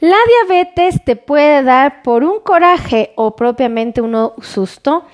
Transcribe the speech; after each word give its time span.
La 0.00 0.16
diabetes 0.46 1.04
te 1.04 1.14
puede 1.14 1.62
dar 1.62 2.00
por 2.02 2.24
un 2.24 2.40
coraje 2.40 3.12
o 3.16 3.36
propiamente 3.36 4.00
un 4.00 4.32
susto. 4.40 5.04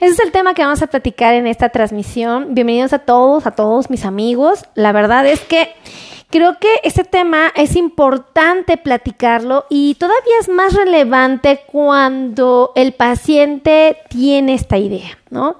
Ese 0.00 0.14
es 0.14 0.18
el 0.18 0.32
tema 0.32 0.52
que 0.54 0.64
vamos 0.64 0.82
a 0.82 0.88
platicar 0.88 1.34
en 1.34 1.46
esta 1.46 1.68
transmisión. 1.68 2.52
Bienvenidos 2.52 2.92
a 2.92 2.98
todos, 2.98 3.46
a 3.46 3.52
todos 3.52 3.88
mis 3.88 4.04
amigos. 4.04 4.64
La 4.74 4.90
verdad 4.90 5.28
es 5.28 5.42
que 5.42 5.68
creo 6.28 6.58
que 6.58 6.68
este 6.82 7.04
tema 7.04 7.52
es 7.54 7.76
importante 7.76 8.78
platicarlo 8.78 9.64
y 9.70 9.94
todavía 9.94 10.34
es 10.40 10.48
más 10.48 10.74
relevante 10.74 11.60
cuando 11.70 12.72
el 12.74 12.94
paciente 12.94 13.98
tiene 14.08 14.54
esta 14.54 14.76
idea, 14.76 15.18
¿no? 15.30 15.54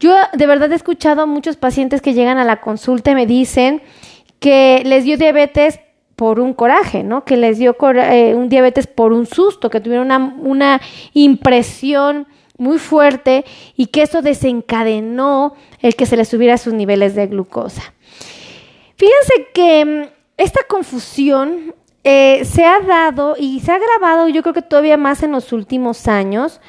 Yo 0.00 0.14
de 0.32 0.46
verdad 0.46 0.72
he 0.72 0.76
escuchado 0.76 1.20
a 1.20 1.26
muchos 1.26 1.56
pacientes 1.56 2.00
que 2.00 2.14
llegan 2.14 2.38
a 2.38 2.44
la 2.44 2.62
consulta 2.62 3.10
y 3.10 3.14
me 3.14 3.26
dicen 3.26 3.82
que 4.40 4.80
les 4.86 5.04
dio 5.04 5.18
diabetes 5.18 5.80
por 6.22 6.38
un 6.38 6.54
coraje, 6.54 7.02
¿no? 7.02 7.24
Que 7.24 7.36
les 7.36 7.58
dio 7.58 7.76
eh, 7.96 8.34
un 8.36 8.48
diabetes 8.48 8.86
por 8.86 9.12
un 9.12 9.26
susto, 9.26 9.68
que 9.68 9.80
tuvieron 9.80 10.06
una, 10.06 10.36
una 10.38 10.80
impresión 11.14 12.28
muy 12.56 12.78
fuerte 12.78 13.44
y 13.76 13.86
que 13.86 14.02
eso 14.02 14.22
desencadenó 14.22 15.54
el 15.80 15.96
que 15.96 16.06
se 16.06 16.16
les 16.16 16.28
subiera 16.28 16.58
sus 16.58 16.74
niveles 16.74 17.16
de 17.16 17.26
glucosa. 17.26 17.82
Fíjense 18.94 19.48
que 19.52 19.84
mm, 19.84 20.02
esta 20.36 20.60
confusión 20.68 21.74
eh, 22.04 22.44
se 22.44 22.64
ha 22.66 22.78
dado 22.78 23.34
y 23.36 23.58
se 23.58 23.72
ha 23.72 23.80
grabado 23.80 24.28
yo 24.28 24.42
creo 24.42 24.54
que 24.54 24.62
todavía 24.62 24.96
más 24.96 25.24
en 25.24 25.32
los 25.32 25.52
últimos 25.52 26.06
años 26.06 26.60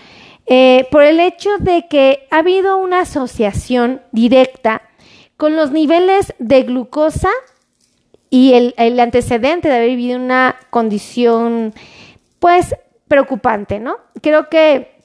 eh, 0.47 0.87
por 0.89 1.03
el 1.03 1.19
hecho 1.19 1.51
de 1.59 1.85
que 1.87 2.27
ha 2.31 2.39
habido 2.39 2.77
una 2.77 3.01
asociación 3.01 4.01
directa 4.11 4.81
con 5.37 5.55
los 5.55 5.69
niveles 5.69 6.33
de 6.39 6.63
glucosa 6.63 7.29
y 8.33 8.55
el, 8.77 8.99
antecedente 8.99 9.69
de 9.69 9.75
haber 9.75 9.89
vivido 9.89 10.17
una 10.17 10.55
condición, 10.71 11.71
pues, 12.39 12.75
preocupante, 13.07 13.79
¿no? 13.79 13.97
Creo 14.23 14.49
que 14.49 14.95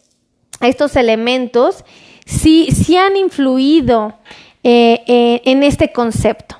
estos 0.63 0.97
elementos 0.97 1.85
sí, 2.25 2.71
sí 2.71 2.97
han 2.97 3.19
influido 3.19 4.15
eh, 4.63 5.05
eh, 5.07 5.43
en 5.45 5.63
este 5.63 5.93
concepto. 5.93 6.57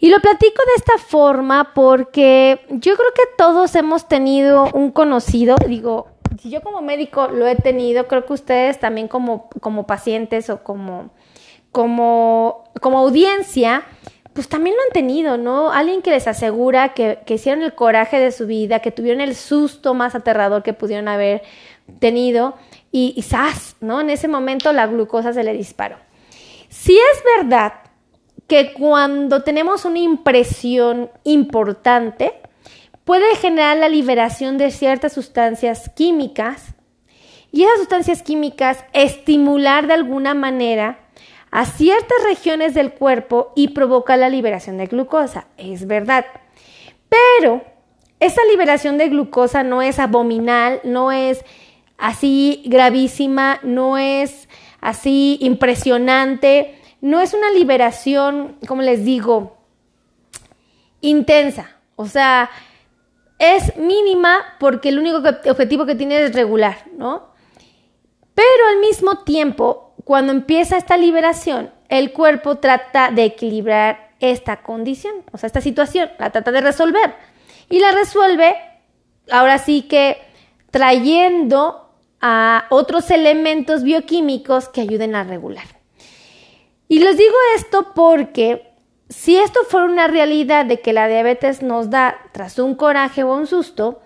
Y 0.00 0.08
lo 0.08 0.18
platico 0.18 0.60
de 0.66 0.72
esta 0.74 0.98
forma 0.98 1.72
porque 1.72 2.66
yo 2.68 2.96
creo 2.96 3.12
que 3.14 3.22
todos 3.38 3.76
hemos 3.76 4.08
tenido 4.08 4.70
un 4.74 4.90
conocido, 4.90 5.54
digo, 5.68 6.08
si 6.40 6.50
yo 6.50 6.62
como 6.62 6.82
médico 6.82 7.28
lo 7.28 7.46
he 7.46 7.54
tenido, 7.54 8.08
creo 8.08 8.26
que 8.26 8.32
ustedes 8.32 8.80
también 8.80 9.06
como, 9.06 9.48
como 9.60 9.86
pacientes 9.86 10.50
o 10.50 10.64
como, 10.64 11.10
como, 11.70 12.64
como 12.80 12.98
audiencia, 12.98 13.84
pues 14.32 14.48
también 14.48 14.76
lo 14.76 14.82
han 14.82 14.92
tenido, 14.92 15.36
¿no? 15.36 15.72
Alguien 15.72 16.00
que 16.00 16.10
les 16.10 16.26
asegura 16.26 16.94
que, 16.94 17.18
hicieron 17.28 17.62
el 17.62 17.74
coraje 17.74 18.18
de 18.18 18.32
su 18.32 18.46
vida, 18.46 18.80
que 18.80 18.90
tuvieron 18.90 19.20
el 19.20 19.34
susto 19.34 19.94
más 19.94 20.14
aterrador 20.14 20.62
que 20.62 20.72
pudieron 20.72 21.08
haber 21.08 21.42
tenido 21.98 22.56
y, 22.90 23.14
y 23.16 23.24
¿no? 23.84 24.00
En 24.00 24.10
ese 24.10 24.28
momento 24.28 24.72
la 24.72 24.86
glucosa 24.86 25.32
se 25.32 25.44
le 25.44 25.52
disparó. 25.52 25.96
Si 26.68 26.92
es 26.92 27.22
verdad 27.38 27.74
que 28.46 28.72
cuando 28.72 29.42
tenemos 29.42 29.84
una 29.84 29.98
impresión 29.98 31.10
importante, 31.24 32.32
puede 33.04 33.36
generar 33.36 33.76
la 33.76 33.88
liberación 33.88 34.56
de 34.56 34.70
ciertas 34.70 35.12
sustancias 35.12 35.90
químicas 35.94 36.74
y 37.50 37.64
esas 37.64 37.78
sustancias 37.80 38.22
químicas 38.22 38.82
estimular 38.94 39.86
de 39.86 39.92
alguna 39.92 40.32
manera 40.32 41.01
a 41.52 41.66
ciertas 41.66 42.24
regiones 42.24 42.72
del 42.72 42.94
cuerpo 42.94 43.52
y 43.54 43.68
provoca 43.68 44.16
la 44.16 44.30
liberación 44.30 44.78
de 44.78 44.86
glucosa. 44.86 45.46
Es 45.58 45.86
verdad. 45.86 46.24
Pero 47.08 47.62
esa 48.18 48.40
liberación 48.50 48.96
de 48.96 49.10
glucosa 49.10 49.62
no 49.62 49.82
es 49.82 49.98
abominal, 49.98 50.80
no 50.82 51.12
es 51.12 51.44
así 51.98 52.62
gravísima, 52.64 53.60
no 53.62 53.98
es 53.98 54.48
así 54.80 55.36
impresionante, 55.42 56.74
no 57.02 57.20
es 57.20 57.34
una 57.34 57.50
liberación, 57.50 58.56
como 58.66 58.80
les 58.80 59.04
digo, 59.04 59.58
intensa. 61.02 61.76
O 61.96 62.06
sea, 62.06 62.48
es 63.38 63.76
mínima 63.76 64.38
porque 64.58 64.88
el 64.88 64.98
único 64.98 65.18
objetivo 65.50 65.84
que 65.84 65.96
tiene 65.96 66.22
es 66.22 66.34
regular, 66.34 66.86
¿no? 66.96 67.30
Pero 68.34 68.68
al 68.70 68.78
mismo 68.80 69.18
tiempo 69.18 69.91
cuando 70.04 70.32
empieza 70.32 70.76
esta 70.76 70.96
liberación, 70.96 71.70
el 71.88 72.12
cuerpo 72.12 72.58
trata 72.58 73.10
de 73.10 73.24
equilibrar 73.24 74.12
esta 74.20 74.62
condición, 74.62 75.14
o 75.32 75.38
sea, 75.38 75.46
esta 75.46 75.60
situación, 75.60 76.10
la 76.18 76.30
trata 76.30 76.52
de 76.52 76.60
resolver. 76.60 77.14
Y 77.68 77.80
la 77.80 77.92
resuelve, 77.92 78.54
ahora 79.30 79.58
sí 79.58 79.82
que 79.82 80.18
trayendo 80.70 81.90
a 82.20 82.66
otros 82.70 83.10
elementos 83.10 83.82
bioquímicos 83.82 84.68
que 84.68 84.80
ayuden 84.80 85.14
a 85.14 85.24
regular. 85.24 85.66
Y 86.88 86.98
les 87.00 87.16
digo 87.16 87.34
esto 87.56 87.92
porque 87.94 88.72
si 89.08 89.36
esto 89.36 89.60
fuera 89.68 89.86
una 89.86 90.06
realidad 90.06 90.64
de 90.64 90.80
que 90.80 90.92
la 90.92 91.08
diabetes 91.08 91.62
nos 91.62 91.90
da 91.90 92.16
tras 92.32 92.58
un 92.58 92.74
coraje 92.74 93.22
o 93.22 93.34
un 93.34 93.46
susto, 93.46 94.00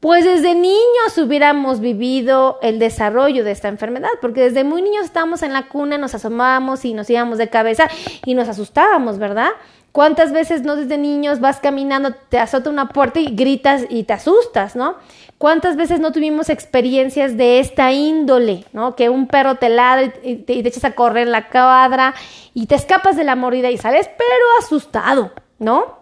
pues 0.00 0.24
desde 0.24 0.54
niños 0.54 1.18
hubiéramos 1.18 1.80
vivido 1.80 2.58
el 2.62 2.78
desarrollo 2.78 3.42
de 3.42 3.50
esta 3.50 3.68
enfermedad, 3.68 4.10
porque 4.20 4.42
desde 4.42 4.62
muy 4.62 4.80
niños 4.80 5.04
estábamos 5.04 5.42
en 5.42 5.52
la 5.52 5.68
cuna, 5.68 5.98
nos 5.98 6.14
asomábamos 6.14 6.84
y 6.84 6.94
nos 6.94 7.10
íbamos 7.10 7.38
de 7.38 7.48
cabeza 7.48 7.88
y 8.24 8.34
nos 8.34 8.48
asustábamos, 8.48 9.18
¿verdad? 9.18 9.50
¿Cuántas 9.90 10.32
veces 10.32 10.62
no 10.62 10.76
desde 10.76 10.98
niños 10.98 11.40
vas 11.40 11.58
caminando, 11.58 12.12
te 12.12 12.38
azota 12.38 12.70
una 12.70 12.90
puerta 12.90 13.18
y 13.18 13.34
gritas 13.34 13.86
y 13.88 14.04
te 14.04 14.12
asustas, 14.12 14.76
¿no? 14.76 14.94
¿Cuántas 15.38 15.76
veces 15.76 15.98
no 15.98 16.12
tuvimos 16.12 16.50
experiencias 16.50 17.36
de 17.36 17.58
esta 17.58 17.90
índole, 17.90 18.64
¿no? 18.72 18.94
Que 18.94 19.08
un 19.08 19.26
perro 19.26 19.56
te 19.56 19.68
ladra 19.68 20.12
y 20.22 20.36
te, 20.36 20.58
echas 20.60 20.84
a 20.84 20.94
correr 20.94 21.26
la 21.26 21.48
cuadra 21.48 22.14
y 22.54 22.66
te 22.66 22.76
escapas 22.76 23.16
de 23.16 23.24
la 23.24 23.34
mordida 23.34 23.70
y 23.70 23.78
sales 23.78 24.08
pero 24.16 24.44
asustado, 24.60 25.32
¿no? 25.58 25.98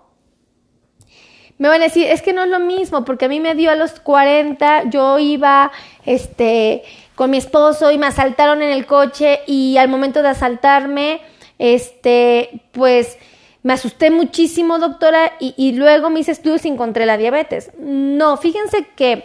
Me 1.58 1.68
van 1.68 1.80
a 1.80 1.84
decir, 1.84 2.06
es 2.06 2.22
que 2.22 2.32
no 2.32 2.44
es 2.44 2.50
lo 2.50 2.60
mismo, 2.60 3.04
porque 3.04 3.26
a 3.26 3.28
mí 3.28 3.40
me 3.40 3.54
dio 3.54 3.70
a 3.70 3.76
los 3.76 3.98
40, 4.00 4.90
yo 4.90 5.18
iba 5.18 5.72
este, 6.04 6.82
con 7.14 7.30
mi 7.30 7.38
esposo 7.38 7.90
y 7.90 7.98
me 7.98 8.06
asaltaron 8.06 8.62
en 8.62 8.70
el 8.70 8.86
coche 8.86 9.40
y 9.46 9.76
al 9.78 9.88
momento 9.88 10.22
de 10.22 10.28
asaltarme, 10.28 11.20
este, 11.58 12.60
pues 12.72 13.16
me 13.62 13.72
asusté 13.72 14.10
muchísimo, 14.10 14.78
doctora, 14.78 15.32
y, 15.40 15.72
luego 15.72 16.08
me 16.08 16.20
hice 16.20 16.30
estudios 16.30 16.64
y 16.64 16.68
encontré 16.68 17.04
la 17.04 17.16
diabetes. 17.16 17.72
No, 17.78 18.36
fíjense 18.36 18.86
que 18.94 19.24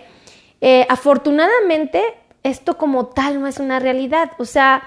eh, 0.62 0.88
afortunadamente 0.90 2.02
esto 2.42 2.78
como 2.78 3.08
tal 3.08 3.40
no 3.40 3.46
es 3.46 3.60
una 3.60 3.80
realidad, 3.80 4.32
o 4.40 4.46
sea, 4.46 4.82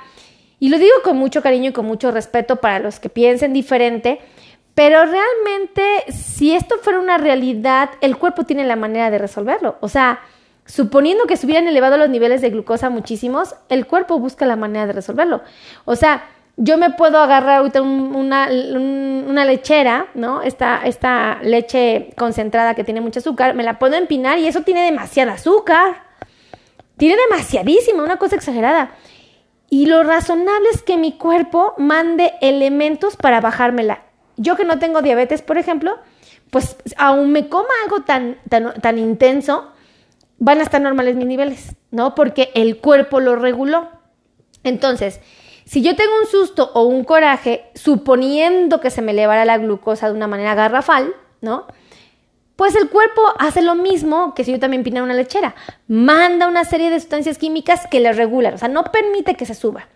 y 0.59 0.71
lo 0.71 0.79
digo 0.79 0.95
con 1.05 1.19
mucho 1.19 1.43
cariño 1.43 1.71
y 1.71 1.73
con 1.73 1.87
mucho 1.87 2.11
respeto 2.11 2.57
para 2.57 2.81
los 2.81 2.99
que 2.99 3.09
piensen 3.09 3.53
diferente, 3.53 4.19
pero 4.75 5.05
realmente, 5.05 5.83
si 6.13 6.53
esto 6.53 6.77
fuera 6.83 6.99
una 6.99 7.17
realidad, 7.17 7.91
el 8.01 8.17
cuerpo 8.17 8.45
tiene 8.45 8.65
la 8.65 8.77
manera 8.77 9.11
de 9.11 9.19
resolverlo. 9.19 9.77
O 9.81 9.89
sea, 9.89 10.21
suponiendo 10.67 11.25
que 11.27 11.37
se 11.37 11.47
hubieran 11.47 11.69
elevado 11.69 11.97
los 11.97 12.09
niveles 12.09 12.41
de 12.41 12.51
glucosa 12.51 12.91
muchísimos, 12.91 13.55
el 13.69 13.87
cuerpo 13.87 14.19
busca 14.19 14.47
la 14.47 14.57
manera 14.57 14.87
de 14.87 14.93
resolverlo. 14.93 15.43
O 15.85 15.95
sea, 15.95 16.25
yo 16.57 16.77
me 16.77 16.91
puedo 16.91 17.19
agarrar 17.19 17.59
ahorita 17.59 17.83
una, 17.83 18.49
lechera, 18.49 20.09
¿no? 20.15 20.43
Esta, 20.43 20.83
esta 20.85 21.39
leche 21.43 22.11
concentrada 22.17 22.75
que 22.75 22.85
tiene 22.85 23.01
mucho 23.01 23.21
azúcar, 23.21 23.55
me 23.55 23.63
la 23.63 23.79
puedo 23.79 23.95
empinar 23.95 24.39
y 24.39 24.47
eso 24.47 24.63
tiene 24.63 24.85
demasiada 24.85 25.35
azúcar. 25.35 26.03
Tiene 26.97 27.17
demasiadísima, 27.29 28.03
una 28.03 28.17
cosa 28.17 28.37
exagerada. 28.37 28.93
Y 29.71 29.87
lo 29.87 30.03
razonable 30.05 30.69
es 30.73 30.83
que 30.83 30.97
mi 30.97 31.13
cuerpo 31.13 31.75
mande 31.77 32.35
elementos 32.41 33.17
para 33.17 33.41
bajármela. 33.41 34.03
Yo 34.37 34.57
que 34.57 34.65
no 34.65 34.79
tengo 34.79 35.03
diabetes, 35.03 35.43
por 35.43 35.59
ejemplo, 35.59 35.99
pues 36.51 36.77
aún 36.97 37.33
me 37.33 37.49
coma 37.49 37.69
algo 37.85 38.03
tan, 38.03 38.39
tan, 38.49 38.99
intenso, 38.99 39.73
van 40.39 40.61
a 40.61 40.63
estar 40.63 40.81
normales 40.81 41.17
mis 41.17 41.27
niveles, 41.27 41.77
¿no? 41.91 42.15
Porque 42.15 42.51
el 42.55 42.79
cuerpo 42.79 43.21
lo 43.21 43.37
reguló. 43.37 43.89
Entonces, 44.63 45.21
si 45.65 45.83
yo 45.83 45.97
tengo 45.97 46.13
un 46.21 46.27
susto 46.27 46.71
o 46.75 46.85
un 46.85 47.05
coraje, 47.05 47.71
suponiendo 47.75 48.81
que 48.81 48.91
se 48.91 49.03
me 49.03 49.13
elevara 49.13 49.45
la 49.45 49.59
glucosa 49.59 50.09
de 50.09 50.15
una 50.15 50.27
manera 50.27 50.55
garrafal, 50.55 51.15
¿no? 51.41 51.67
Pues 52.57 52.77
el 52.77 52.89
cuerpo 52.89 53.23
hace 53.39 53.63
lo 53.63 53.75
mismo 53.75 54.35
que 54.35 54.45
si 54.45 54.53
yo 54.53 54.61
también 54.61 54.85
pinara 54.85 55.05
una 55.05 55.15
lechera. 55.15 55.57
Manda 55.89 56.47
una 56.47 56.65
serie 56.65 56.91
de 56.91 57.01
sustancias 57.01 57.37
químicas 57.37 57.89
que 57.91 57.99
le 57.99 58.13
regulan, 58.13 58.55
o 58.55 58.59
sea, 58.59 58.69
no 58.69 58.85
permite 58.85 59.35
que 59.35 59.47
se 59.47 59.55
suba. 59.55 59.89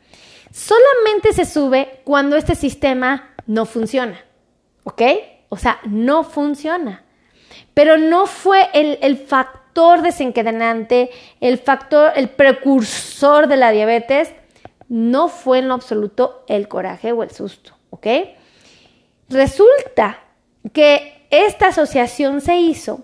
Solamente 0.50 1.32
se 1.32 1.44
sube 1.44 2.00
cuando 2.04 2.36
este 2.36 2.54
sistema 2.54 3.30
no 3.46 3.64
funciona. 3.64 4.18
¿Ok? 4.88 5.02
O 5.50 5.58
sea, 5.58 5.80
no 5.84 6.24
funciona. 6.24 7.04
Pero 7.74 7.98
no 7.98 8.26
fue 8.26 8.70
el, 8.72 9.18
factor 9.18 10.00
desencadenante, 10.00 11.10
el 11.40 11.58
factor, 11.58 12.12
el 12.16 12.30
precursor 12.30 13.48
de 13.48 13.58
la 13.58 13.70
diabetes, 13.70 14.32
no 14.88 15.28
fue 15.28 15.58
en 15.58 15.68
lo 15.68 15.74
absoluto 15.74 16.42
el 16.48 16.68
coraje 16.68 17.12
o 17.12 17.22
el 17.22 17.30
susto. 17.30 17.74
¿Ok? 17.90 18.06
Resulta 19.28 20.20
que 20.72 21.26
esta 21.28 21.66
asociación 21.66 22.40
se 22.40 22.56
hizo 22.56 23.02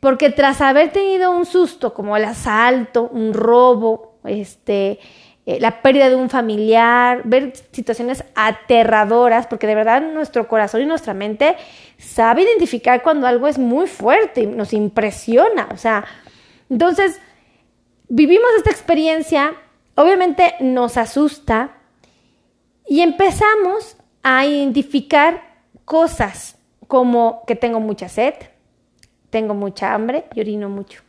Porque 0.00 0.30
tras 0.30 0.62
haber 0.62 0.92
tenido 0.92 1.30
un 1.30 1.44
susto 1.44 1.92
como 1.92 2.16
el 2.16 2.24
asalto, 2.24 3.10
un 3.12 3.34
robo, 3.34 4.14
este, 4.24 4.98
eh, 5.48 5.60
la 5.60 5.80
pérdida 5.80 6.10
de 6.10 6.14
un 6.14 6.28
familiar, 6.28 7.22
ver 7.24 7.54
situaciones 7.72 8.22
aterradoras, 8.34 9.46
porque 9.46 9.66
de 9.66 9.74
verdad 9.74 10.02
nuestro 10.02 10.46
corazón 10.46 10.82
y 10.82 10.84
nuestra 10.84 11.14
mente 11.14 11.56
sabe 11.96 12.42
identificar 12.42 13.02
cuando 13.02 13.26
algo 13.26 13.48
es 13.48 13.56
muy 13.56 13.86
fuerte 13.86 14.42
y 14.42 14.46
nos 14.46 14.74
impresiona. 14.74 15.70
O 15.72 15.78
sea, 15.78 16.04
entonces 16.68 17.18
vivimos 18.10 18.50
esta 18.58 18.68
experiencia, 18.68 19.54
obviamente 19.94 20.54
nos 20.60 20.98
asusta 20.98 21.70
y 22.86 23.00
empezamos 23.00 23.96
a 24.22 24.44
identificar 24.44 25.62
cosas 25.86 26.58
como 26.88 27.42
que 27.46 27.56
tengo 27.56 27.80
mucha 27.80 28.10
sed, 28.10 28.34
tengo 29.30 29.54
mucha 29.54 29.94
hambre 29.94 30.26
y 30.34 30.42
orino 30.42 30.68
mucho. 30.68 31.07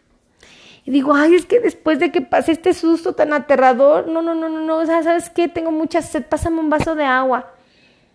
Digo, 0.90 1.14
ay, 1.14 1.36
es 1.36 1.46
que 1.46 1.60
después 1.60 2.00
de 2.00 2.12
que 2.12 2.22
pase 2.22 2.52
este 2.52 2.74
susto 2.74 3.14
tan 3.14 3.32
aterrador, 3.32 4.08
no, 4.08 4.24
no, 4.24 4.34
no, 4.34 4.50
no, 4.50 4.60
no, 4.60 4.86
¿sabes 4.88 5.30
qué? 5.30 5.48
Tengo 5.48 5.70
mucha 5.70 6.02
sed, 6.02 6.24
pásame 6.24 6.60
un 6.60 6.72
vaso 6.72 6.96
de 6.96 7.04
agua. 7.04 7.54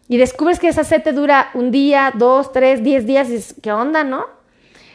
Y 0.09 0.17
descubres 0.17 0.59
que 0.59 0.67
esa 0.67 0.82
sed 0.82 1.00
te 1.00 1.12
dura 1.12 1.50
un 1.55 1.71
día, 1.71 2.12
dos, 2.17 2.50
tres, 2.50 2.82
diez 2.82 3.06
días, 3.06 3.29
y 3.29 3.35
dices, 3.35 3.55
¿qué 3.62 3.71
onda, 3.71 4.03
no? 4.03 4.26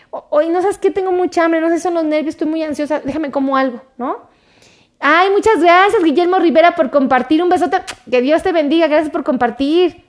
Hoy 0.09 0.49
no 0.49 0.61
sabes 0.61 0.77
qué, 0.77 0.91
tengo 0.91 1.13
mucha 1.13 1.45
hambre, 1.45 1.61
no 1.61 1.69
sé, 1.69 1.79
son 1.79 1.93
los 1.93 2.03
nervios, 2.03 2.35
estoy 2.35 2.49
muy 2.49 2.63
ansiosa, 2.63 2.99
déjame 2.99 3.31
como 3.31 3.55
algo, 3.55 3.81
¿no? 3.97 4.27
Ay, 4.99 5.29
muchas 5.29 5.61
gracias, 5.61 6.03
Guillermo 6.03 6.37
Rivera, 6.39 6.75
por 6.75 6.91
compartir 6.91 7.41
un 7.41 7.47
besote. 7.47 7.77
Que 8.11 8.21
Dios 8.21 8.43
te 8.43 8.51
bendiga, 8.51 8.87
gracias 8.87 9.09
por 9.09 9.23
compartir. 9.23 10.03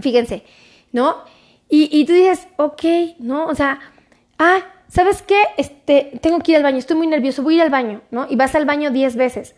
Fíjense, 0.00 0.42
¿no? 0.90 1.18
Y, 1.68 1.96
y 1.96 2.04
tú 2.06 2.12
dices, 2.12 2.48
ok, 2.56 2.82
¿no? 3.20 3.46
O 3.46 3.54
sea, 3.54 3.78
ah, 4.40 4.62
¿sabes 4.88 5.22
qué? 5.22 5.40
Este, 5.56 6.18
tengo 6.20 6.40
que 6.40 6.52
ir 6.52 6.56
al 6.56 6.62
baño, 6.62 6.78
estoy 6.78 6.96
muy 6.96 7.06
nervioso, 7.06 7.42
voy 7.42 7.54
a 7.54 7.56
ir 7.56 7.62
al 7.62 7.70
baño, 7.70 8.00
¿no? 8.10 8.26
Y 8.28 8.36
vas 8.36 8.54
al 8.54 8.64
baño 8.64 8.90
10 8.90 9.16
veces. 9.16 9.54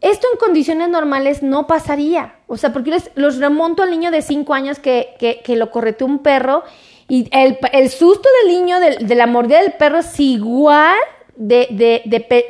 Esto 0.00 0.28
en 0.32 0.38
condiciones 0.38 0.88
normales 0.88 1.42
no 1.42 1.66
pasaría. 1.66 2.36
O 2.46 2.56
sea, 2.56 2.72
porque 2.72 2.96
los 3.16 3.38
remonto 3.38 3.82
al 3.82 3.90
niño 3.90 4.10
de 4.10 4.22
5 4.22 4.54
años 4.54 4.78
que, 4.78 5.14
que, 5.18 5.42
que, 5.44 5.56
lo 5.56 5.70
correteó 5.70 6.06
un 6.06 6.20
perro 6.20 6.62
y 7.06 7.28
el, 7.32 7.58
el 7.72 7.90
susto 7.90 8.28
del 8.42 8.52
niño 8.52 8.80
de, 8.80 8.96
de, 8.96 9.14
la 9.14 9.26
mordida 9.26 9.60
del 9.60 9.72
perro 9.72 9.98
es 9.98 10.18
igual 10.18 10.96
de, 11.36 11.68
de, 11.70 12.46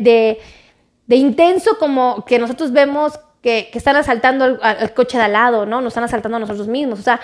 de, 1.06 1.16
intenso 1.16 1.76
como 1.78 2.24
que 2.24 2.38
nosotros 2.38 2.70
vemos 2.70 3.18
que, 3.42 3.68
que 3.72 3.78
están 3.78 3.96
asaltando 3.96 4.44
al, 4.44 4.60
al, 4.62 4.94
coche 4.94 5.18
de 5.18 5.24
al 5.24 5.32
lado, 5.32 5.66
¿no? 5.66 5.80
Nos 5.80 5.92
están 5.92 6.04
asaltando 6.04 6.36
a 6.36 6.40
nosotros 6.40 6.68
mismos. 6.68 7.00
O 7.00 7.02
sea, 7.02 7.20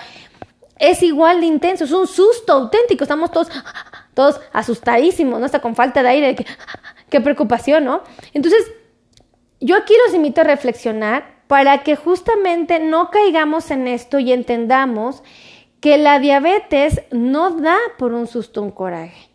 es 0.77 1.01
igual 1.03 1.39
de 1.39 1.45
intenso, 1.45 1.85
es 1.85 1.91
un 1.91 2.07
susto 2.07 2.53
auténtico, 2.53 3.03
estamos 3.03 3.31
todos, 3.31 3.49
todos 4.17 4.41
asustadísimos, 4.51 5.39
¿no? 5.39 5.45
Hasta 5.45 5.61
con 5.61 5.75
falta 5.75 6.01
de 6.01 6.09
aire, 6.09 6.35
qué 7.09 7.21
preocupación, 7.21 7.85
¿no? 7.85 8.01
Entonces, 8.33 8.65
yo 9.59 9.77
aquí 9.77 9.93
los 10.05 10.15
invito 10.15 10.41
a 10.41 10.45
reflexionar 10.45 11.37
para 11.45 11.83
que 11.83 11.95
justamente 11.95 12.79
no 12.79 13.11
caigamos 13.11 13.69
en 13.69 13.87
esto 13.87 14.17
y 14.17 14.33
entendamos 14.33 15.21
que 15.81 15.99
la 15.99 16.17
diabetes 16.17 17.03
no 17.11 17.51
da 17.51 17.77
por 17.99 18.13
un 18.13 18.25
susto 18.25 18.63
un 18.63 18.71
coraje. 18.71 19.29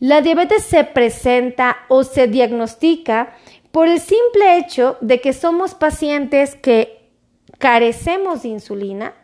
La 0.00 0.20
diabetes 0.20 0.64
se 0.64 0.84
presenta 0.84 1.78
o 1.88 2.04
se 2.04 2.28
diagnostica 2.28 3.34
por 3.72 3.88
el 3.88 4.00
simple 4.00 4.58
hecho 4.58 4.98
de 5.00 5.22
que 5.22 5.32
somos 5.32 5.74
pacientes 5.74 6.56
que 6.56 7.08
carecemos 7.56 8.42
de 8.42 8.50
insulina, 8.50 9.14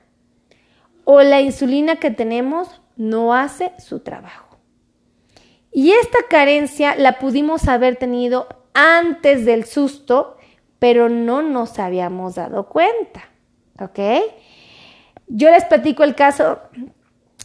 o 1.05 1.21
la 1.21 1.43
insulina 1.43 1.97
que 1.97 2.11
tenemos 2.11 2.81
no 2.97 3.35
hace 3.35 3.73
su 3.79 4.01
trabajo. 4.01 4.52
Y 5.73 5.93
esta 5.93 6.19
carencia 6.29 6.95
la 6.97 7.19
pudimos 7.19 7.67
haber 7.69 7.97
tenido 7.97 8.49
antes 8.75 9.45
del 9.45 9.65
susto, 9.65 10.37
pero 10.79 11.09
no 11.09 11.43
nos 11.43 11.79
habíamos 11.79 12.35
dado 12.35 12.69
cuenta. 12.69 13.31
¿Ok? 13.81 13.99
Yo 15.29 15.51
les 15.51 15.65
platico 15.65 16.05
el 16.05 16.15
caso 16.15 16.59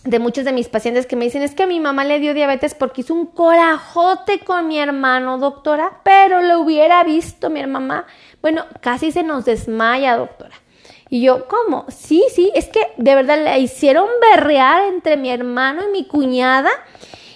de 0.04 0.20
muchos 0.20 0.46
de 0.46 0.54
mis 0.54 0.70
pacientes 0.70 1.06
que 1.06 1.16
me 1.16 1.26
dicen, 1.26 1.42
es 1.42 1.56
que 1.56 1.68
mi 1.68 1.80
mamá 1.80 2.06
le 2.06 2.20
dio 2.20 2.34
diabetes 2.34 2.76
porque 2.76 3.02
hizo 3.02 3.14
un 3.14 3.28
corajote 3.28 4.40
con 4.40 4.68
mi 4.68 4.80
hermano, 4.80 5.38
doctora, 5.38 6.02
pero 6.04 6.42
lo 6.42 6.60
hubiera 6.62 7.04
visto 7.04 7.50
mi 7.50 7.66
mamá. 7.66 8.06
Bueno, 8.42 8.66
casi 8.82 9.12
se 9.12 9.24
nos 9.24 9.46
desmaya, 9.46 10.18
doctora. 10.18 10.56
Y 11.10 11.22
yo, 11.22 11.48
¿cómo? 11.48 11.86
Sí, 11.90 12.24
sí, 12.34 12.52
es 12.54 12.68
que 12.68 12.80
de 12.98 13.16
verdad 13.16 13.44
le 13.44 13.60
hicieron 13.60 14.08
berrear 14.34 14.84
entre 14.84 15.18
mi 15.18 15.30
hermano 15.30 15.84
y 15.88 15.92
mi 15.92 16.06
cuñada. 16.06 16.70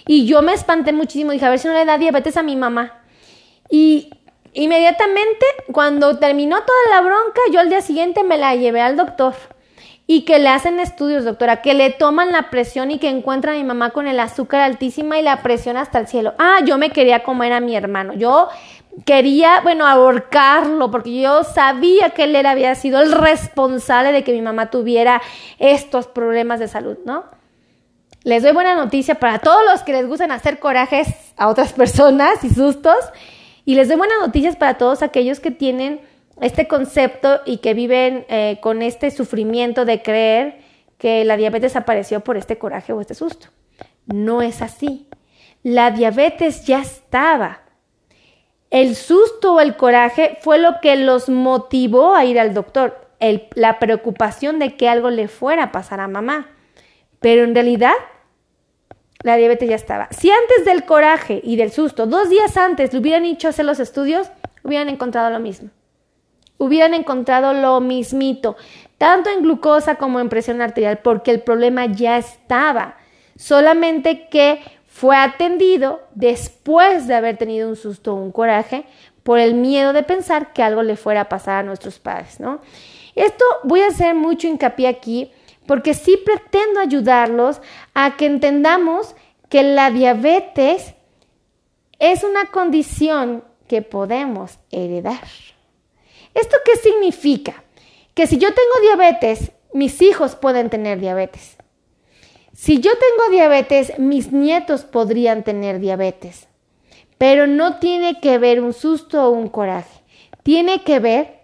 Y 0.06 0.26
yo 0.26 0.42
me 0.42 0.52
espanté 0.52 0.92
muchísimo. 0.92 1.32
Dije, 1.32 1.44
a 1.44 1.50
ver 1.50 1.58
si 1.58 1.68
no 1.68 1.74
le 1.74 1.84
da 1.84 1.98
diabetes 1.98 2.36
a 2.36 2.42
mi 2.42 2.56
mamá. 2.56 3.02
Y 3.70 4.10
inmediatamente, 4.52 5.46
cuando 5.72 6.18
terminó 6.18 6.56
toda 6.62 6.78
la 6.90 7.00
bronca, 7.00 7.40
yo 7.52 7.60
al 7.60 7.68
día 7.68 7.80
siguiente 7.80 8.22
me 8.22 8.38
la 8.38 8.54
llevé 8.54 8.80
al 8.80 8.96
doctor. 8.96 9.34
Y 10.06 10.24
que 10.24 10.40
le 10.40 10.48
hacen 10.48 10.80
estudios, 10.80 11.24
doctora, 11.24 11.62
que 11.62 11.74
le 11.74 11.90
toman 11.90 12.32
la 12.32 12.50
presión 12.50 12.90
y 12.90 12.98
que 12.98 13.08
encuentran 13.08 13.54
a 13.54 13.58
mi 13.58 13.64
mamá 13.64 13.90
con 13.90 14.08
el 14.08 14.18
azúcar 14.18 14.60
altísima 14.60 15.18
y 15.18 15.22
la 15.22 15.42
presión 15.42 15.76
hasta 15.76 16.00
el 16.00 16.08
cielo. 16.08 16.34
Ah, 16.38 16.58
yo 16.64 16.76
me 16.76 16.90
quería 16.90 17.22
comer 17.22 17.52
a 17.52 17.60
mi 17.60 17.76
hermano. 17.76 18.12
Yo 18.14 18.48
quería, 19.06 19.60
bueno, 19.62 19.86
ahorcarlo, 19.86 20.90
porque 20.90 21.20
yo 21.20 21.44
sabía 21.44 22.10
que 22.10 22.24
él 22.24 22.44
había 22.44 22.74
sido 22.74 23.00
el 23.00 23.12
responsable 23.12 24.12
de 24.12 24.24
que 24.24 24.32
mi 24.32 24.42
mamá 24.42 24.70
tuviera 24.70 25.22
estos 25.58 26.08
problemas 26.08 26.60
de 26.60 26.68
salud, 26.68 26.98
¿no? 27.04 27.24
Les 28.24 28.42
doy 28.42 28.52
buena 28.52 28.74
noticia 28.74 29.16
para 29.16 29.40
todos 29.40 29.60
los 29.70 29.82
que 29.82 29.92
les 29.92 30.06
gustan 30.06 30.30
hacer 30.30 30.58
corajes 30.58 31.08
a 31.36 31.48
otras 31.48 31.72
personas 31.74 32.42
y 32.44 32.50
sustos. 32.50 32.96
Y 33.64 33.74
les 33.74 33.88
doy 33.88 33.96
buenas 33.96 34.18
noticias 34.20 34.56
para 34.56 34.78
todos 34.78 35.02
aquellos 35.02 35.40
que 35.40 35.50
tienen 35.50 36.00
este 36.40 36.66
concepto 36.66 37.40
y 37.44 37.58
que 37.58 37.74
viven 37.74 38.24
eh, 38.28 38.58
con 38.60 38.82
este 38.82 39.10
sufrimiento 39.10 39.84
de 39.84 40.02
creer 40.02 40.60
que 40.98 41.24
la 41.24 41.36
diabetes 41.36 41.76
apareció 41.76 42.20
por 42.20 42.36
este 42.36 42.58
coraje 42.58 42.92
o 42.92 43.00
este 43.00 43.14
susto. 43.14 43.48
No 44.06 44.42
es 44.42 44.62
así. 44.62 45.08
La 45.62 45.90
diabetes 45.90 46.64
ya 46.66 46.80
estaba 46.80 47.62
el 48.72 48.96
susto 48.96 49.54
o 49.54 49.60
el 49.60 49.76
coraje 49.76 50.38
fue 50.40 50.58
lo 50.58 50.80
que 50.80 50.96
los 50.96 51.28
motivó 51.28 52.14
a 52.14 52.24
ir 52.24 52.40
al 52.40 52.54
doctor, 52.54 53.06
la 53.54 53.78
preocupación 53.78 54.58
de 54.58 54.76
que 54.76 54.88
algo 54.88 55.10
le 55.10 55.28
fuera 55.28 55.64
a 55.64 55.72
pasar 55.72 56.00
a 56.00 56.08
mamá. 56.08 56.48
Pero 57.22 57.44
en 57.44 57.54
realidad 57.54 57.94
la 59.22 59.36
diabetes 59.36 59.68
ya 59.68 59.76
estaba. 59.76 60.08
Si 60.10 60.30
antes 60.30 60.64
del 60.64 60.84
coraje 60.84 61.40
y 61.42 61.56
del 61.56 61.70
susto, 61.70 62.06
dos 62.06 62.28
días 62.28 62.56
antes, 62.56 62.92
le 62.92 62.98
hubieran 62.98 63.24
hecho 63.24 63.48
hacer 63.48 63.64
los 63.64 63.80
estudios, 63.80 64.30
hubieran 64.62 64.88
encontrado 64.88 65.30
lo 65.30 65.38
mismo. 65.38 65.70
Hubieran 66.58 66.94
encontrado 66.94 67.54
lo 67.54 67.80
mismito, 67.80 68.56
tanto 68.98 69.30
en 69.30 69.42
glucosa 69.42 69.96
como 69.96 70.20
en 70.20 70.28
presión 70.28 70.60
arterial, 70.60 70.98
porque 70.98 71.30
el 71.30 71.40
problema 71.40 71.86
ya 71.86 72.18
estaba. 72.18 72.96
Solamente 73.36 74.28
que 74.28 74.60
fue 74.86 75.16
atendido 75.16 76.02
después 76.14 77.06
de 77.06 77.14
haber 77.14 77.36
tenido 77.36 77.68
un 77.68 77.76
susto 77.76 78.12
o 78.12 78.16
un 78.16 78.30
coraje 78.30 78.84
por 79.22 79.38
el 79.38 79.54
miedo 79.54 79.92
de 79.92 80.02
pensar 80.02 80.52
que 80.52 80.62
algo 80.62 80.82
le 80.82 80.96
fuera 80.96 81.22
a 81.22 81.28
pasar 81.28 81.56
a 81.56 81.62
nuestros 81.62 81.98
padres, 81.98 82.40
¿no? 82.40 82.60
Esto 83.14 83.44
voy 83.64 83.80
a 83.80 83.88
hacer 83.88 84.14
mucho 84.14 84.46
hincapié 84.48 84.88
aquí 84.88 85.32
porque 85.66 85.94
sí 85.94 86.18
pretendo 86.24 86.80
ayudarlos 86.80 87.60
a 87.94 88.16
que 88.16 88.26
entendamos 88.26 89.14
que 89.48 89.62
la 89.62 89.90
diabetes 89.90 90.94
es 91.98 92.24
una 92.24 92.46
condición 92.46 93.44
que 93.68 93.82
podemos 93.82 94.58
heredar. 94.70 95.22
¿Esto 96.34 96.56
qué 96.64 96.76
significa? 96.76 97.62
Que 98.14 98.26
si 98.26 98.38
yo 98.38 98.48
tengo 98.48 98.80
diabetes, 98.82 99.52
mis 99.72 100.02
hijos 100.02 100.34
pueden 100.34 100.70
tener 100.70 101.00
diabetes. 101.00 101.56
Si 102.54 102.80
yo 102.80 102.90
tengo 102.92 103.30
diabetes, 103.30 103.98
mis 103.98 104.32
nietos 104.32 104.84
podrían 104.84 105.42
tener 105.42 105.78
diabetes. 105.78 106.48
Pero 107.18 107.46
no 107.46 107.78
tiene 107.78 108.20
que 108.20 108.38
ver 108.38 108.60
un 108.60 108.72
susto 108.72 109.24
o 109.24 109.30
un 109.30 109.48
coraje. 109.48 110.02
Tiene 110.42 110.82
que 110.82 110.98
ver 110.98 111.41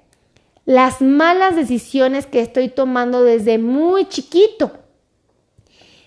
las 0.68 1.00
malas 1.00 1.56
decisiones 1.56 2.26
que 2.26 2.42
estoy 2.42 2.68
tomando 2.68 3.25
desde 3.25 3.56
muy 3.56 4.06
chiquito. 4.06 4.72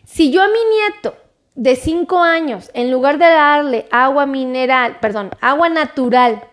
Si 0.05 0.31
yo 0.31 0.43
a 0.43 0.47
mi 0.49 0.59
nieto 0.75 1.15
de 1.55 1.75
5 1.75 2.19
años, 2.19 2.69
en 2.75 2.91
lugar 2.91 3.17
de 3.17 3.25
darle 3.25 3.87
agua 3.89 4.27
mineral, 4.27 4.99
perdón, 5.01 5.31
agua 5.41 5.69
natural, 5.69 6.43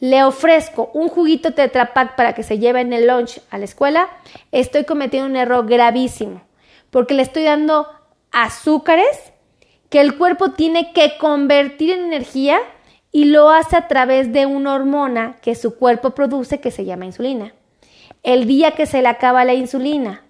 le 0.00 0.24
ofrezco 0.24 0.90
un 0.94 1.06
juguito 1.06 1.54
Tetra 1.54 1.94
Pak 1.94 2.16
para 2.16 2.34
que 2.34 2.42
se 2.42 2.58
lleve 2.58 2.80
en 2.80 2.92
el 2.92 3.06
lunch 3.06 3.40
a 3.50 3.58
la 3.58 3.66
escuela, 3.66 4.08
estoy 4.50 4.82
cometiendo 4.82 5.28
un 5.28 5.36
error 5.36 5.64
gravísimo 5.64 6.42
porque 6.90 7.14
le 7.14 7.22
estoy 7.22 7.44
dando 7.44 7.86
azúcares 8.32 9.32
que 9.90 10.00
el 10.00 10.18
cuerpo 10.18 10.50
tiene 10.50 10.92
que 10.92 11.18
convertir 11.18 11.92
en 11.92 12.06
energía 12.06 12.58
y 13.14 13.26
lo 13.26 13.48
hace 13.50 13.76
a 13.76 13.86
través 13.86 14.32
de 14.32 14.44
una 14.44 14.74
hormona 14.74 15.36
que 15.40 15.54
su 15.54 15.76
cuerpo 15.76 16.16
produce 16.16 16.58
que 16.58 16.72
se 16.72 16.84
llama 16.84 17.06
insulina. 17.06 17.54
El 18.24 18.48
día 18.48 18.72
que 18.72 18.86
se 18.86 19.00
le 19.02 19.06
acaba 19.06 19.44
la 19.44 19.54
insulina 19.54 20.24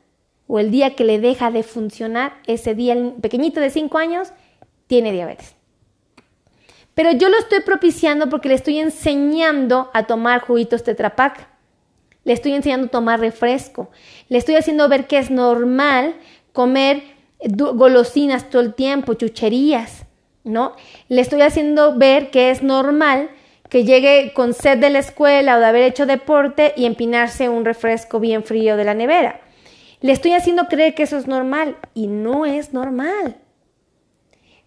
o 0.46 0.58
el 0.58 0.70
día 0.70 0.94
que 0.94 1.04
le 1.04 1.18
deja 1.18 1.50
de 1.50 1.62
funcionar, 1.62 2.34
ese 2.46 2.74
día 2.74 2.92
el 2.92 3.14
pequeñito 3.14 3.58
de 3.58 3.70
5 3.70 3.96
años 3.96 4.34
tiene 4.86 5.12
diabetes. 5.12 5.54
Pero 6.94 7.12
yo 7.12 7.30
lo 7.30 7.38
estoy 7.38 7.60
propiciando 7.60 8.28
porque 8.28 8.50
le 8.50 8.56
estoy 8.56 8.78
enseñando 8.78 9.90
a 9.94 10.02
tomar 10.02 10.42
juguitos 10.42 10.84
Tetrapac. 10.84 11.48
Le 12.24 12.34
estoy 12.34 12.52
enseñando 12.52 12.88
a 12.88 12.90
tomar 12.90 13.18
refresco. 13.18 13.88
Le 14.28 14.36
estoy 14.36 14.56
haciendo 14.56 14.90
ver 14.90 15.06
que 15.06 15.16
es 15.16 15.30
normal 15.30 16.16
comer 16.52 17.02
golosinas 17.48 18.50
todo 18.50 18.60
el 18.60 18.74
tiempo, 18.74 19.14
chucherías, 19.14 20.03
¿no? 20.44 20.76
Le 21.08 21.20
estoy 21.20 21.42
haciendo 21.42 21.96
ver 21.96 22.30
que 22.30 22.50
es 22.50 22.62
normal 22.62 23.30
que 23.68 23.84
llegue 23.84 24.32
con 24.34 24.54
sed 24.54 24.78
de 24.78 24.90
la 24.90 25.00
escuela 25.00 25.56
o 25.56 25.60
de 25.60 25.66
haber 25.66 25.82
hecho 25.82 26.06
deporte 26.06 26.74
y 26.76 26.84
empinarse 26.84 27.48
un 27.48 27.64
refresco 27.64 28.20
bien 28.20 28.44
frío 28.44 28.76
de 28.76 28.84
la 28.84 28.94
nevera. 28.94 29.40
Le 30.00 30.12
estoy 30.12 30.32
haciendo 30.32 30.68
creer 30.68 30.94
que 30.94 31.04
eso 31.04 31.16
es 31.16 31.26
normal 31.26 31.76
y 31.94 32.06
no 32.06 32.46
es 32.46 32.72
normal. 32.72 33.38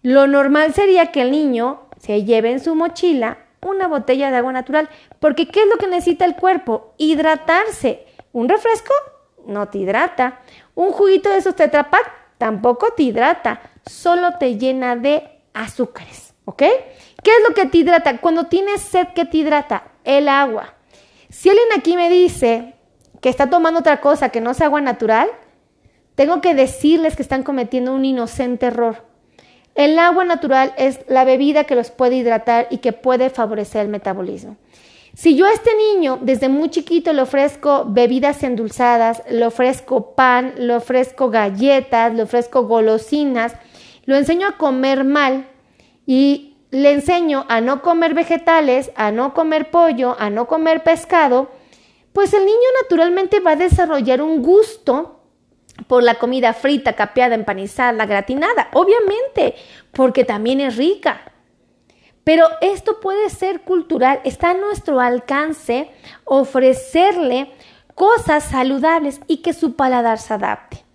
Lo 0.02 0.26
normal 0.26 0.74
sería 0.74 1.12
que 1.12 1.22
el 1.22 1.30
niño 1.30 1.88
se 1.98 2.24
lleve 2.24 2.50
en 2.50 2.60
su 2.60 2.74
mochila 2.74 3.38
una 3.62 3.88
botella 3.88 4.30
de 4.30 4.36
agua 4.36 4.52
natural, 4.52 4.88
porque 5.20 5.48
¿qué 5.48 5.62
es 5.62 5.68
lo 5.68 5.76
que 5.76 5.88
necesita 5.88 6.24
el 6.24 6.36
cuerpo? 6.36 6.94
Hidratarse. 6.96 8.06
¿Un 8.32 8.48
refresco? 8.48 8.92
No 9.46 9.68
te 9.68 9.78
hidrata. 9.78 10.40
¿Un 10.74 10.90
juguito 10.92 11.30
de 11.30 11.38
esos 11.38 11.56
tetrapac? 11.56 12.12
Tampoco 12.38 12.92
te 12.96 13.02
hidrata, 13.02 13.60
solo 13.84 14.38
te 14.38 14.58
llena 14.58 14.94
de 14.94 15.37
azúcares, 15.62 16.34
¿ok? 16.44 16.58
¿Qué 16.58 17.30
es 17.30 17.48
lo 17.48 17.54
que 17.54 17.66
te 17.66 17.78
hidrata? 17.78 18.18
Cuando 18.18 18.44
tienes 18.44 18.80
sed, 18.80 19.08
¿qué 19.14 19.24
te 19.24 19.38
hidrata? 19.38 19.92
El 20.04 20.28
agua. 20.28 20.74
Si 21.28 21.48
alguien 21.48 21.68
aquí 21.76 21.96
me 21.96 22.08
dice 22.08 22.74
que 23.20 23.28
está 23.28 23.50
tomando 23.50 23.80
otra 23.80 24.00
cosa 24.00 24.30
que 24.30 24.40
no 24.40 24.54
sea 24.54 24.66
agua 24.66 24.80
natural, 24.80 25.28
tengo 26.14 26.40
que 26.40 26.54
decirles 26.54 27.16
que 27.16 27.22
están 27.22 27.42
cometiendo 27.42 27.92
un 27.92 28.04
inocente 28.04 28.66
error. 28.66 29.04
El 29.74 29.98
agua 29.98 30.24
natural 30.24 30.74
es 30.76 31.00
la 31.08 31.24
bebida 31.24 31.64
que 31.64 31.76
los 31.76 31.90
puede 31.90 32.16
hidratar 32.16 32.66
y 32.70 32.78
que 32.78 32.92
puede 32.92 33.30
favorecer 33.30 33.82
el 33.82 33.88
metabolismo. 33.88 34.56
Si 35.14 35.36
yo 35.36 35.46
a 35.46 35.52
este 35.52 35.70
niño 35.76 36.18
desde 36.22 36.48
muy 36.48 36.70
chiquito 36.70 37.12
le 37.12 37.22
ofrezco 37.22 37.84
bebidas 37.86 38.42
endulzadas, 38.42 39.22
le 39.28 39.46
ofrezco 39.46 40.14
pan, 40.14 40.54
le 40.56 40.76
ofrezco 40.76 41.30
galletas, 41.30 42.14
le 42.14 42.22
ofrezco 42.22 42.64
golosinas, 42.64 43.54
lo 44.08 44.16
enseño 44.16 44.48
a 44.48 44.56
comer 44.56 45.04
mal 45.04 45.50
y 46.06 46.56
le 46.70 46.92
enseño 46.92 47.44
a 47.50 47.60
no 47.60 47.82
comer 47.82 48.14
vegetales, 48.14 48.90
a 48.96 49.10
no 49.10 49.34
comer 49.34 49.70
pollo, 49.70 50.16
a 50.18 50.30
no 50.30 50.46
comer 50.48 50.82
pescado, 50.82 51.50
pues 52.14 52.32
el 52.32 52.46
niño 52.46 52.56
naturalmente 52.82 53.40
va 53.40 53.50
a 53.50 53.56
desarrollar 53.56 54.22
un 54.22 54.42
gusto 54.42 55.20
por 55.88 56.02
la 56.02 56.14
comida 56.14 56.54
frita, 56.54 56.94
capeada, 56.94 57.34
empanizada, 57.34 58.06
gratinada, 58.06 58.68
obviamente, 58.72 59.56
porque 59.92 60.24
también 60.24 60.62
es 60.62 60.78
rica. 60.78 61.20
Pero 62.24 62.46
esto 62.62 63.00
puede 63.00 63.28
ser 63.28 63.60
cultural, 63.60 64.22
está 64.24 64.52
a 64.52 64.54
nuestro 64.54 65.00
alcance 65.00 65.90
ofrecerle 66.24 67.52
cosas 67.94 68.44
saludables 68.44 69.20
y 69.26 69.42
que 69.42 69.52
su 69.52 69.76
paladar 69.76 70.16
se 70.16 70.32
adapte. 70.32 70.87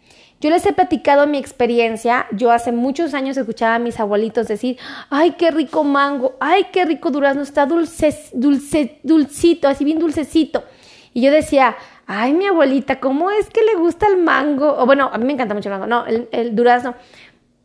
Yo 0.43 0.49
les 0.49 0.65
he 0.65 0.73
platicado 0.73 1.25
mi 1.25 1.37
experiencia. 1.37 2.27
Yo 2.33 2.51
hace 2.51 2.73
muchos 2.73 3.13
años 3.13 3.37
escuchaba 3.37 3.75
a 3.75 3.79
mis 3.79 3.97
abuelitos 4.01 4.45
decir, 4.45 4.77
ay, 5.09 5.35
qué 5.37 5.51
rico 5.51 5.85
mango, 5.85 6.35
ay, 6.41 6.65
qué 6.73 6.83
rico 6.83 7.11
durazno, 7.11 7.43
está 7.43 7.65
dulce, 7.65 8.13
dulce, 8.33 8.99
dulcito, 9.03 9.69
así 9.69 9.85
bien 9.85 9.99
dulcecito. 9.99 10.65
Y 11.13 11.21
yo 11.21 11.31
decía, 11.31 11.77
ay, 12.07 12.33
mi 12.33 12.45
abuelita, 12.45 12.99
¿cómo 12.99 13.31
es 13.31 13.49
que 13.49 13.61
le 13.61 13.75
gusta 13.75 14.05
el 14.07 14.17
mango? 14.17 14.75
O 14.79 14.85
bueno, 14.85 15.09
a 15.13 15.17
mí 15.17 15.23
me 15.23 15.31
encanta 15.31 15.53
mucho 15.53 15.69
el 15.69 15.79
mango, 15.79 15.87
no, 15.87 16.05
el, 16.05 16.53
durazno. 16.53 16.93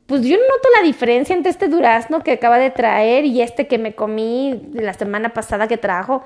Pues 0.06 0.22
yo 0.22 0.36
noto 0.36 0.68
la 0.76 0.86
diferencia 0.86 1.34
entre 1.34 1.50
este 1.50 1.66
durazno 1.66 2.22
que 2.22 2.30
acaba 2.30 2.58
de 2.58 2.70
traer 2.70 3.24
y 3.24 3.42
este 3.42 3.66
que 3.66 3.78
me 3.78 3.96
comí 3.96 4.70
la 4.72 4.94
semana 4.94 5.30
pasada 5.30 5.66
que 5.66 5.78
trajo. 5.78 6.22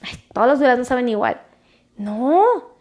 Ay, 0.00 0.18
todos 0.32 0.48
los 0.48 0.58
duraznos 0.58 0.88
saben 0.88 1.08
igual. 1.08 1.40
No, 1.96 2.73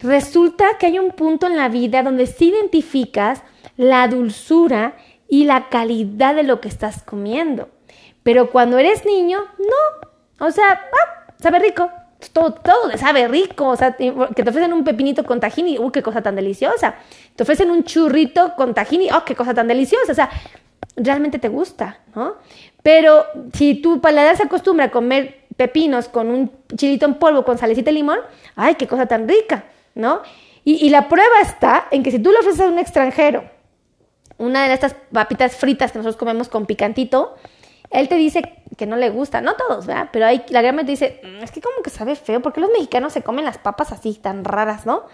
resulta 0.00 0.78
que 0.78 0.86
hay 0.86 0.98
un 0.98 1.10
punto 1.10 1.46
en 1.46 1.56
la 1.56 1.68
vida 1.68 2.02
donde 2.02 2.26
sí 2.26 2.48
identificas 2.48 3.42
la 3.76 4.06
dulzura 4.08 4.96
y 5.28 5.44
la 5.44 5.68
calidad 5.68 6.34
de 6.34 6.42
lo 6.42 6.60
que 6.60 6.68
estás 6.68 7.02
comiendo. 7.02 7.68
Pero 8.22 8.50
cuando 8.50 8.78
eres 8.78 9.04
niño, 9.04 9.38
no. 9.58 10.46
O 10.46 10.50
sea, 10.50 10.70
ah, 10.72 11.32
sabe 11.38 11.58
rico, 11.58 11.90
todo, 12.32 12.52
todo 12.52 12.96
sabe 12.96 13.28
rico, 13.28 13.68
o 13.68 13.76
sea, 13.76 13.92
que 13.92 14.42
te 14.42 14.50
ofrecen 14.50 14.72
un 14.72 14.84
pepinito 14.84 15.24
con 15.24 15.40
tahini, 15.40 15.78
¡uh, 15.78 15.90
qué 15.90 16.02
cosa 16.02 16.22
tan 16.22 16.36
deliciosa! 16.36 16.96
Te 17.34 17.42
ofrecen 17.42 17.70
un 17.70 17.84
churrito 17.84 18.54
con 18.56 18.74
tahini, 18.74 19.10
¡oh, 19.10 19.24
qué 19.24 19.34
cosa 19.34 19.54
tan 19.54 19.68
deliciosa! 19.68 20.12
O 20.12 20.14
sea, 20.14 20.30
realmente 20.96 21.38
te 21.38 21.48
gusta, 21.48 22.00
¿no? 22.14 22.34
Pero 22.82 23.24
si 23.52 23.76
tu 23.76 24.00
paladar 24.00 24.36
se 24.36 24.44
acostumbra 24.44 24.86
a 24.86 24.90
comer 24.90 25.46
pepinos 25.56 26.08
con 26.08 26.28
un 26.28 26.50
chilito 26.74 27.06
en 27.06 27.14
polvo 27.14 27.44
con 27.44 27.58
salecita 27.58 27.90
y 27.90 27.94
limón, 27.94 28.18
¡ay, 28.54 28.74
qué 28.74 28.86
cosa 28.86 29.06
tan 29.06 29.28
rica! 29.28 29.64
¿No? 29.96 30.22
Y, 30.62 30.88
la 30.90 31.08
prueba 31.08 31.40
está 31.42 31.86
en 31.90 32.02
que 32.02 32.10
si 32.10 32.18
tú 32.18 32.32
le 32.32 32.38
ofreces 32.38 32.60
a 32.60 32.68
un 32.68 32.78
extranjero 32.78 33.44
una 34.38 34.66
de 34.66 34.74
estas 34.74 34.94
papitas 35.12 35.56
fritas 35.56 35.92
que 35.92 35.98
nosotros 35.98 36.18
comemos 36.18 36.48
con 36.48 36.66
picantito, 36.66 37.36
él 37.90 38.08
te 38.08 38.16
dice 38.16 38.42
que 38.76 38.86
no 38.86 38.96
le 38.96 39.10
gusta, 39.10 39.40
no 39.40 39.54
todos, 39.54 39.86
¿verdad? 39.86 40.10
Pero 40.12 40.26
hay, 40.26 40.42
la 40.50 40.60
gran 40.60 40.76
mayoría 40.76 40.92
dice, 40.92 41.20
mm, 41.22 41.42
es 41.42 41.50
que 41.50 41.60
como 41.60 41.82
que 41.82 41.90
sabe 41.90 42.16
feo, 42.16 42.42
¿por 42.42 42.52
qué 42.52 42.60
los 42.60 42.70
mexicanos 42.70 43.12
se 43.12 43.22
comen 43.22 43.44
las 43.44 43.58
papas 43.58 43.92
así 43.92 44.14
tan 44.14 44.44
raras, 44.44 44.86
no? 44.86 45.04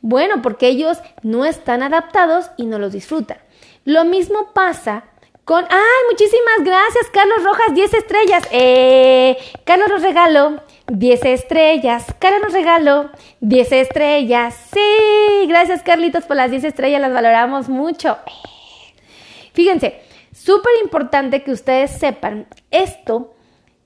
Bueno, 0.00 0.42
porque 0.42 0.68
ellos 0.68 0.98
no 1.22 1.44
están 1.44 1.82
adaptados 1.82 2.50
y 2.56 2.66
no 2.66 2.78
los 2.78 2.92
disfrutan. 2.92 3.38
Lo 3.84 4.04
mismo 4.04 4.52
pasa 4.54 5.04
con, 5.44 5.64
ay, 5.64 6.00
muchísimas 6.10 6.64
gracias, 6.64 7.10
Carlos 7.12 7.44
Rojas, 7.44 7.74
10 7.74 7.94
estrellas. 7.94 8.48
Eh, 8.50 9.36
Carlos 9.64 9.88
nos 9.88 10.02
regaló 10.02 10.62
10 10.88 11.24
estrellas. 11.26 12.06
Carlos 12.18 12.42
nos 12.42 12.52
regaló 12.52 13.10
10 13.40 13.72
estrellas. 13.72 14.54
Sí, 14.72 15.46
gracias 15.46 15.82
Carlitos 15.82 16.24
por 16.24 16.36
las 16.36 16.50
10 16.50 16.64
estrellas, 16.64 17.00
las 17.00 17.12
valoramos 17.12 17.68
mucho. 17.68 18.18
Fíjense, 19.52 20.02
Súper 20.34 20.72
importante 20.82 21.44
que 21.44 21.52
ustedes 21.52 21.92
sepan 21.92 22.46
esto 22.72 23.34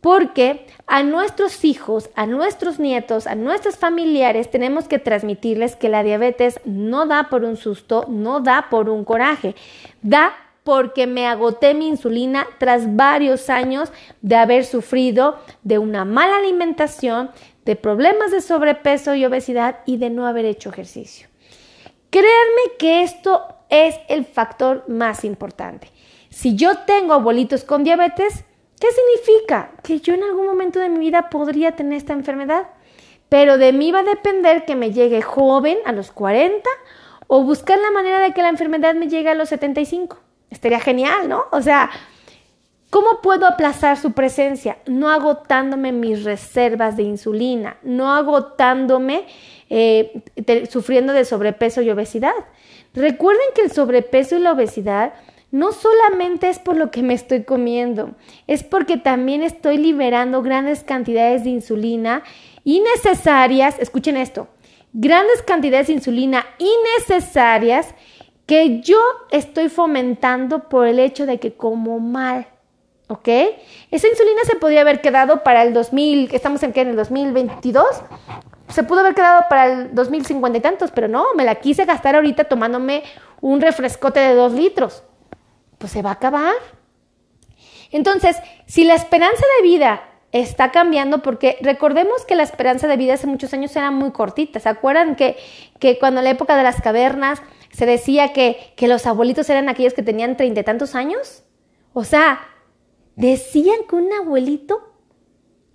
porque 0.01 0.67
a 0.87 1.03
nuestros 1.03 1.65
hijos, 1.65 2.09
a 2.17 2.25
nuestros 2.25 2.81
nietos, 2.81 3.27
a 3.27 3.35
nuestros 3.35 3.77
familiares 3.77 4.51
tenemos 4.51 4.89
que 4.89 4.99
transmitirles 4.99 5.77
que 5.77 5.91
la 5.91 6.03
diabetes 6.03 6.59
no 6.65 7.07
da 7.07 7.29
por 7.29 7.45
un 7.45 7.57
susto, 7.57 8.07
no 8.09 8.41
da 8.41 8.69
por 8.71 8.89
un 8.89 9.05
coraje, 9.05 9.55
da 10.01 10.33
porque 10.69 11.07
me 11.07 11.27
agoté 11.27 11.73
mi 11.73 11.89
insulina 11.89 12.47
tras 12.59 12.95
varios 12.95 13.49
años 13.49 13.91
de 14.21 14.37
haber 14.37 14.67
sufrido 14.67 15.39
de 15.63 15.79
una 15.79 16.05
mala 16.05 16.37
alimentación, 16.37 17.31
de 17.65 17.75
problemas 17.75 18.33
de 18.33 18.43
sobrepeso 18.43 19.15
y 19.15 19.25
obesidad 19.25 19.79
y 19.87 19.97
de 19.97 20.11
no 20.11 20.27
haber 20.27 20.45
hecho 20.45 20.69
ejercicio. 20.69 21.27
Créanme 22.11 22.77
que 22.79 23.03
esto 23.03 23.47
es 23.71 23.95
el 24.11 24.27
factor 24.27 24.85
más 24.89 25.25
importante. 25.25 25.91
Si 26.29 26.55
yo 26.55 26.77
tengo 26.87 27.15
abuelitos 27.15 27.65
con 27.65 27.83
diabetes, 27.83 28.45
¿qué 28.79 28.89
significa? 28.93 29.71
Que 29.83 30.01
yo 30.01 30.13
en 30.13 30.23
algún 30.23 30.45
momento 30.45 30.81
de 30.81 30.91
mi 30.91 30.99
vida 30.99 31.31
podría 31.31 31.77
tener 31.77 31.97
esta 31.97 32.13
enfermedad. 32.13 32.69
Pero 33.31 33.57
de 33.57 33.73
mí 33.73 33.91
va 33.91 34.01
a 34.01 34.03
depender 34.03 34.67
que 34.67 34.77
me 34.77 34.93
llegue 34.93 35.23
joven 35.23 35.79
a 35.87 35.93
los 35.93 36.13
40 36.13 36.69
o 37.27 37.43
buscar 37.43 37.79
la 37.79 37.91
manera 37.91 38.21
de 38.21 38.35
que 38.35 38.43
la 38.43 38.51
enfermedad 38.51 38.95
me 38.95 39.09
llegue 39.09 39.31
a 39.31 39.35
los 39.35 39.49
75. 39.49 40.28
Estaría 40.51 40.81
genial, 40.81 41.29
¿no? 41.29 41.45
O 41.53 41.61
sea, 41.61 41.91
¿cómo 42.91 43.21
puedo 43.23 43.47
aplazar 43.47 43.97
su 43.97 44.13
presencia? 44.13 44.79
No 44.87 45.11
agotándome 45.11 45.93
mis 45.93 46.25
reservas 46.25 46.97
de 46.97 47.03
insulina, 47.03 47.77
no 47.83 48.13
agotándome 48.13 49.27
eh, 49.71 50.23
sufriendo 50.71 51.13
de 51.13 51.25
sobrepeso 51.25 51.83
y 51.83 51.91
obesidad. 51.91 52.33
Recuerden 52.95 53.47
que 53.55 53.63
el 53.63 53.71
sobrepeso 53.71 54.37
y 54.37 54.41
la 54.41 54.53
obesidad 54.53 55.13
no 55.51 55.73
solamente 55.73 56.49
es 56.49 56.59
por 56.59 56.77
lo 56.77 56.91
que 56.91 57.03
me 57.03 57.15
estoy 57.15 57.45
comiendo, 57.45 58.15
es 58.47 58.63
porque 58.65 58.97
también 58.97 59.43
estoy 59.43 59.79
liberando 59.79 60.43
grandes 60.43 60.85
cantidades 60.85 61.45
de 61.45 61.51
insulina 61.51 62.23
innecesarias, 62.65 63.77
escuchen 63.79 64.17
esto, 64.17 64.49
grandes 64.93 65.43
cantidades 65.43 65.87
de 65.87 65.95
insulina 65.95 66.45
innecesarias 66.59 67.95
que 68.49 68.81
yo 68.81 68.99
estoy 69.31 69.69
fomentando 69.69 70.69
por 70.69 70.89
el 70.89 70.99
hecho 70.99 71.25
de 71.25 71.39
que 71.39 71.55
como 71.55 72.01
mal. 72.01 72.49
¿Ok? 73.07 73.29
Esa 73.91 74.09
insulina 74.09 74.41
se 74.45 74.57
podría 74.57 74.81
haber 74.81 75.01
quedado 75.01 75.45
para 75.45 75.63
el 75.63 75.73
2000, 75.73 76.35
estamos 76.35 76.63
en 76.65 76.73
qué, 76.73 76.81
en 76.81 76.89
el 76.89 76.97
2022, 76.97 77.87
se 78.69 78.83
pudo 78.83 79.01
haber 79.01 79.15
quedado 79.15 79.45
para 79.49 79.67
el 79.67 79.95
2050 79.95 80.59
y 80.59 80.61
tantos, 80.61 80.91
pero 80.91 81.09
no, 81.09 81.25
me 81.37 81.45
la 81.45 81.55
quise 81.55 81.85
gastar 81.85 82.17
ahorita 82.17 82.45
tomándome 82.45 83.05
un 83.41 83.61
refrescote 83.61 84.21
de 84.21 84.35
dos 84.35 84.53
litros 84.53 85.05
pues 85.79 85.93
se 85.93 86.03
va 86.03 86.11
a 86.11 86.15
acabar. 86.15 86.55
Entonces, 87.91 88.37
si 88.67 88.85
la 88.85 88.95
esperanza 88.95 89.45
de 89.57 89.69
vida 89.69 90.03
está 90.33 90.71
cambiando, 90.71 91.23
porque 91.23 91.57
recordemos 91.63 92.27
que 92.27 92.35
la 92.35 92.43
esperanza 92.43 92.87
de 92.87 92.99
vida 92.99 93.15
hace 93.15 93.27
muchos 93.27 93.55
años 93.55 93.75
era 93.77 93.91
muy 93.91 94.11
cortita, 94.11 94.61
¿se 94.61 94.69
acuerdan 94.69 95.17
que, 95.17 95.39
que 95.79 95.99
cuando 95.99 96.21
la 96.21 96.31
época 96.31 96.57
de 96.57 96.65
las 96.65 96.83
cavernas 96.83 97.41
se 97.79 97.87
decía 97.87 98.33
que, 98.33 98.73
que 98.75 98.89
los 98.89 99.07
abuelitos 99.07 99.49
eran 99.49 99.69
aquellos 99.69 99.95
que 99.95 100.03
tenían 100.03 100.37
treinta 100.37 100.61
y 100.61 100.65
tantos 100.65 100.97
años? 100.97 101.45
O 101.93 102.03
sea, 102.03 102.41
decían 103.15 103.77
que 103.89 103.95
un 103.95 104.13
abuelito 104.13 104.95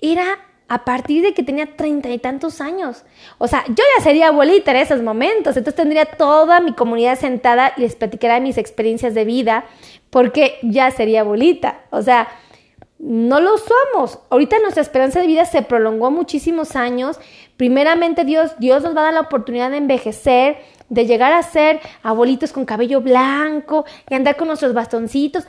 era 0.01 0.37
a 0.67 0.83
partir 0.83 1.23
de 1.23 1.33
que 1.33 1.43
tenía 1.43 1.77
treinta 1.77 2.09
y 2.09 2.19
tantos 2.19 2.59
años. 2.59 3.05
O 3.37 3.47
sea, 3.47 3.63
yo 3.69 3.85
ya 3.97 4.03
sería 4.03 4.27
abuelita 4.27 4.71
en 4.71 4.77
esos 4.77 5.01
momentos, 5.01 5.55
entonces 5.55 5.75
tendría 5.75 6.03
toda 6.03 6.59
mi 6.59 6.73
comunidad 6.73 7.17
sentada 7.17 7.71
y 7.77 7.81
les 7.81 7.95
platicaría 7.95 8.41
mis 8.41 8.57
experiencias 8.57 9.13
de 9.13 9.23
vida, 9.23 9.63
porque 10.09 10.57
ya 10.61 10.91
sería 10.91 11.21
abuelita. 11.21 11.85
O 11.89 12.01
sea, 12.01 12.27
no 12.99 13.39
lo 13.39 13.55
somos. 13.57 14.19
Ahorita 14.29 14.59
nuestra 14.59 14.81
esperanza 14.81 15.21
de 15.21 15.27
vida 15.27 15.45
se 15.45 15.61
prolongó 15.61 16.11
muchísimos 16.11 16.75
años. 16.75 17.17
Primeramente 17.55 18.25
Dios, 18.25 18.51
Dios 18.59 18.83
nos 18.83 18.95
va 18.95 19.01
a 19.01 19.05
dar 19.05 19.13
la 19.13 19.21
oportunidad 19.21 19.71
de 19.71 19.77
envejecer, 19.77 20.57
de 20.93 21.07
llegar 21.07 21.33
a 21.33 21.41
ser 21.41 21.81
abuelitos 22.03 22.53
con 22.53 22.65
cabello 22.65 23.01
blanco 23.01 23.85
y 24.09 24.13
andar 24.13 24.35
con 24.37 24.47
nuestros 24.47 24.73
bastoncitos. 24.73 25.45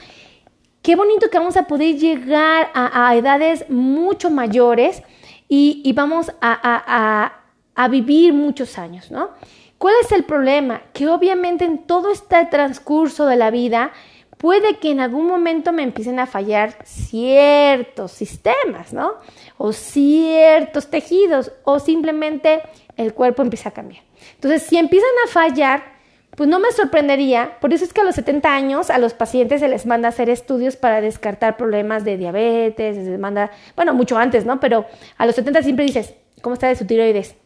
Qué 0.82 0.96
bonito 0.96 1.28
que 1.30 1.38
vamos 1.38 1.56
a 1.56 1.66
poder 1.66 1.96
llegar 1.96 2.70
a, 2.74 3.14
edades 3.14 3.68
mucho 3.68 4.30
mayores 4.30 5.02
y, 5.48 5.92
vamos 5.94 6.32
a, 6.40 7.32
a, 7.74 7.88
vivir 7.88 8.32
muchos 8.32 8.78
años, 8.78 9.10
¿no? 9.10 9.30
¿Cuál 9.78 9.94
es 10.02 10.12
el 10.12 10.24
problema? 10.24 10.82
Que 10.92 11.08
obviamente 11.08 11.64
en 11.64 11.86
todo 11.86 12.10
este 12.10 12.46
transcurso 12.46 13.26
de 13.26 13.36
la 13.36 13.50
vida 13.50 13.92
puede 14.38 14.78
que 14.78 14.90
en 14.90 15.00
algún 15.00 15.26
momento 15.26 15.72
me 15.72 15.82
empiecen 15.82 16.18
a 16.20 16.26
fallar 16.26 16.76
ciertos 16.84 18.12
sistemas, 18.12 18.92
¿no? 18.92 19.14
O 19.56 19.72
ciertos 19.72 20.88
tejidos, 20.88 21.52
o 21.64 21.78
simplemente 21.78 22.62
el 22.96 23.14
cuerpo 23.14 23.42
empieza 23.42 23.70
a 23.70 23.72
cambiar. 23.72 24.02
Entonces, 24.34 24.62
si 24.62 24.76
empiezan 24.76 25.10
a 25.26 25.30
fallar, 25.30 25.94
pues 26.36 26.48
no 26.48 26.58
me 26.58 26.72
sorprendería, 26.72 27.58
por 27.60 27.72
eso 27.72 27.84
es 27.84 27.92
que 27.92 28.00
a 28.00 28.04
los 28.04 28.16
70 28.16 28.52
años 28.52 28.90
a 28.90 28.98
los 28.98 29.14
pacientes 29.14 29.60
se 29.60 29.68
les 29.68 29.86
manda 29.86 30.08
hacer 30.08 30.28
estudios 30.28 30.76
para 30.76 31.00
descartar 31.00 31.56
problemas 31.56 32.04
de 32.04 32.16
diabetes, 32.16 32.96
se 32.96 33.10
les 33.10 33.20
manda, 33.20 33.50
bueno, 33.76 33.94
mucho 33.94 34.18
antes, 34.18 34.44
¿no? 34.44 34.58
Pero 34.58 34.86
a 35.16 35.26
los 35.26 35.34
70 35.36 35.62
siempre 35.62 35.84
dices, 35.84 36.14
¿cómo 36.42 36.54
está 36.54 36.68
de 36.68 36.76
su 36.76 36.86
tiroides? 36.86 37.36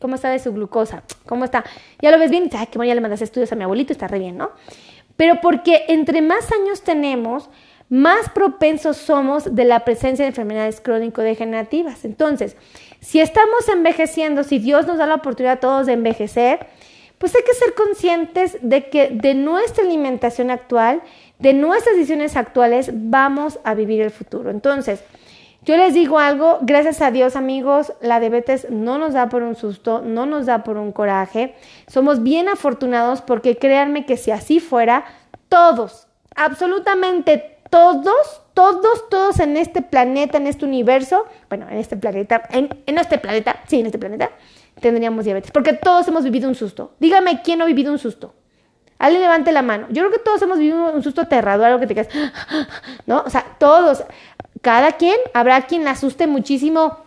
¿Cómo 0.00 0.16
está 0.16 0.28
de 0.28 0.38
su 0.38 0.52
glucosa? 0.52 1.02
¿Cómo 1.24 1.44
está? 1.44 1.64
Ya 2.02 2.10
lo 2.10 2.18
ves 2.18 2.30
bien 2.30 2.50
ay, 2.52 2.66
qué 2.70 2.78
bueno, 2.78 2.88
ya 2.88 2.94
le 2.94 3.00
mandas 3.00 3.22
estudios 3.22 3.50
a 3.52 3.56
mi 3.56 3.64
abuelito, 3.64 3.92
está 3.92 4.06
re 4.06 4.18
bien, 4.18 4.36
¿no? 4.36 4.50
Pero 5.16 5.40
porque 5.40 5.84
entre 5.88 6.20
más 6.20 6.52
años 6.52 6.82
tenemos, 6.82 7.48
más 7.88 8.28
propensos 8.30 8.96
somos 8.96 9.54
de 9.54 9.64
la 9.64 9.84
presencia 9.84 10.24
de 10.24 10.30
enfermedades 10.30 10.80
crónico-degenerativas. 10.80 12.04
Entonces, 12.04 12.56
si 13.06 13.20
estamos 13.20 13.68
envejeciendo, 13.68 14.42
si 14.42 14.58
Dios 14.58 14.88
nos 14.88 14.98
da 14.98 15.06
la 15.06 15.14
oportunidad 15.14 15.58
a 15.58 15.60
todos 15.60 15.86
de 15.86 15.92
envejecer, 15.92 16.66
pues 17.18 17.36
hay 17.36 17.42
que 17.44 17.54
ser 17.54 17.72
conscientes 17.74 18.58
de 18.62 18.90
que 18.90 19.10
de 19.10 19.32
nuestra 19.34 19.84
alimentación 19.84 20.50
actual, 20.50 21.00
de 21.38 21.52
nuestras 21.52 21.94
decisiones 21.94 22.36
actuales, 22.36 22.90
vamos 22.92 23.60
a 23.62 23.74
vivir 23.74 24.02
el 24.02 24.10
futuro. 24.10 24.50
Entonces, 24.50 25.04
yo 25.62 25.76
les 25.76 25.94
digo 25.94 26.18
algo, 26.18 26.58
gracias 26.62 27.00
a 27.00 27.12
Dios 27.12 27.36
amigos, 27.36 27.92
la 28.00 28.18
diabetes 28.18 28.68
no 28.70 28.98
nos 28.98 29.12
da 29.12 29.28
por 29.28 29.44
un 29.44 29.54
susto, 29.54 30.02
no 30.02 30.26
nos 30.26 30.46
da 30.46 30.64
por 30.64 30.76
un 30.76 30.90
coraje. 30.90 31.54
Somos 31.86 32.24
bien 32.24 32.48
afortunados 32.48 33.22
porque 33.22 33.56
créanme 33.56 34.04
que 34.04 34.16
si 34.16 34.32
así 34.32 34.58
fuera, 34.58 35.04
todos, 35.48 36.08
absolutamente 36.34 37.55
todos, 37.70 38.42
todos, 38.54 39.08
todos 39.08 39.40
en 39.40 39.56
este 39.56 39.82
planeta, 39.82 40.38
en 40.38 40.46
este 40.46 40.64
universo, 40.64 41.24
bueno, 41.48 41.68
en 41.68 41.78
este 41.78 41.96
planeta, 41.96 42.42
en, 42.50 42.68
este 42.86 43.18
planeta, 43.18 43.56
sí, 43.66 43.80
en 43.80 43.86
este 43.86 43.98
planeta, 43.98 44.30
tendríamos 44.80 45.24
diabetes, 45.24 45.50
porque 45.50 45.72
todos 45.72 46.06
hemos 46.08 46.24
vivido 46.24 46.48
un 46.48 46.54
susto. 46.54 46.92
Dígame 46.98 47.42
quién 47.42 47.62
ha 47.62 47.66
vivido 47.66 47.92
un 47.92 47.98
susto. 47.98 48.34
Alguien 48.98 49.22
levante 49.22 49.52
la 49.52 49.62
mano. 49.62 49.86
Yo 49.90 50.02
creo 50.02 50.10
que 50.10 50.18
todos 50.18 50.40
hemos 50.42 50.58
vivido 50.58 50.90
un 50.90 51.02
susto 51.02 51.20
aterrador, 51.20 51.66
algo 51.66 51.80
que 51.80 51.86
te 51.86 51.94
quedas, 51.94 52.08
¿no? 53.06 53.22
O 53.26 53.30
sea, 53.30 53.44
todos, 53.58 54.04
cada 54.62 54.92
quien, 54.92 55.16
habrá 55.34 55.62
quien 55.62 55.84
le 55.84 55.90
asuste 55.90 56.26
muchísimo, 56.26 56.98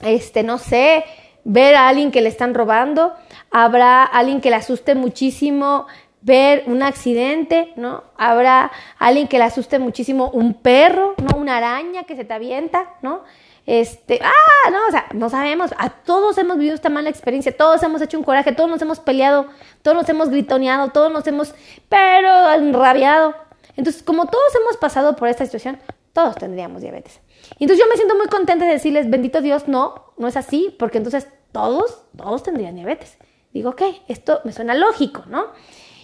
este, 0.00 0.42
no 0.42 0.58
sé, 0.58 1.04
ver 1.44 1.74
a 1.74 1.88
alguien 1.88 2.10
que 2.10 2.20
le 2.20 2.28
están 2.28 2.54
robando, 2.54 3.14
habrá 3.50 4.04
alguien 4.04 4.40
que 4.40 4.50
le 4.50 4.56
asuste 4.56 4.94
muchísimo 4.94 5.86
ver 6.28 6.64
un 6.66 6.82
accidente, 6.82 7.72
¿no? 7.76 8.04
Habrá 8.16 8.70
alguien 8.98 9.26
que 9.28 9.38
le 9.38 9.44
asuste 9.44 9.78
muchísimo 9.78 10.30
un 10.30 10.52
perro, 10.52 11.14
¿no? 11.16 11.38
Una 11.38 11.56
araña 11.56 12.04
que 12.04 12.14
se 12.14 12.24
te 12.24 12.34
avienta, 12.34 12.94
¿no? 13.00 13.22
Este, 13.64 14.20
ah, 14.22 14.70
no, 14.70 14.86
o 14.88 14.90
sea, 14.90 15.06
no 15.14 15.28
sabemos, 15.30 15.72
a 15.78 15.90
todos 15.90 16.38
hemos 16.38 16.58
vivido 16.58 16.74
esta 16.74 16.90
mala 16.90 17.10
experiencia, 17.10 17.56
todos 17.56 17.82
hemos 17.82 18.00
hecho 18.02 18.18
un 18.18 18.24
coraje, 18.24 18.52
todos 18.52 18.68
nos 18.68 18.80
hemos 18.82 19.00
peleado, 19.00 19.46
todos 19.82 19.96
nos 19.96 20.08
hemos 20.08 20.28
gritoneado, 20.28 20.90
todos 20.90 21.10
nos 21.10 21.26
hemos, 21.26 21.54
pero 21.88 22.52
enrabiado. 22.52 23.34
Entonces, 23.76 24.02
como 24.02 24.26
todos 24.26 24.54
hemos 24.62 24.76
pasado 24.76 25.16
por 25.16 25.28
esta 25.28 25.44
situación, 25.44 25.78
todos 26.12 26.36
tendríamos 26.36 26.82
diabetes. 26.82 27.20
Y 27.58 27.64
entonces 27.64 27.84
yo 27.84 27.90
me 27.90 27.96
siento 27.96 28.16
muy 28.16 28.26
contenta 28.26 28.66
de 28.66 28.72
decirles, 28.72 29.08
bendito 29.08 29.40
Dios, 29.40 29.66
no, 29.66 30.12
no 30.18 30.28
es 30.28 30.36
así, 30.36 30.74
porque 30.78 30.98
entonces 30.98 31.26
todos, 31.52 32.02
todos 32.16 32.42
tendrían 32.42 32.74
diabetes. 32.74 33.16
Digo, 33.52 33.70
ok, 33.70 33.82
esto 34.08 34.40
me 34.44 34.52
suena 34.52 34.74
lógico, 34.74 35.24
¿no? 35.26 35.46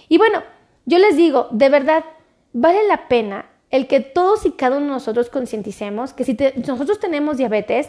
Y 0.09 0.19
bueno, 0.19 0.43
yo 0.87 0.99
les 0.99 1.17
digo, 1.17 1.49
de 1.51 1.69
verdad, 1.69 2.05
vale 2.53 2.87
la 2.87 3.09
pena 3.09 3.47
el 3.71 3.87
que 3.89 4.01
todos 4.01 4.47
y 4.47 4.53
cada 4.53 4.77
uno 4.77 4.87
de 4.87 4.93
nosotros 4.93 5.31
concienticemos 5.31 6.13
que 6.13 6.25
si, 6.25 6.37
nosotros 6.67 7.01
tenemos 7.01 7.39
diabetes, 7.39 7.89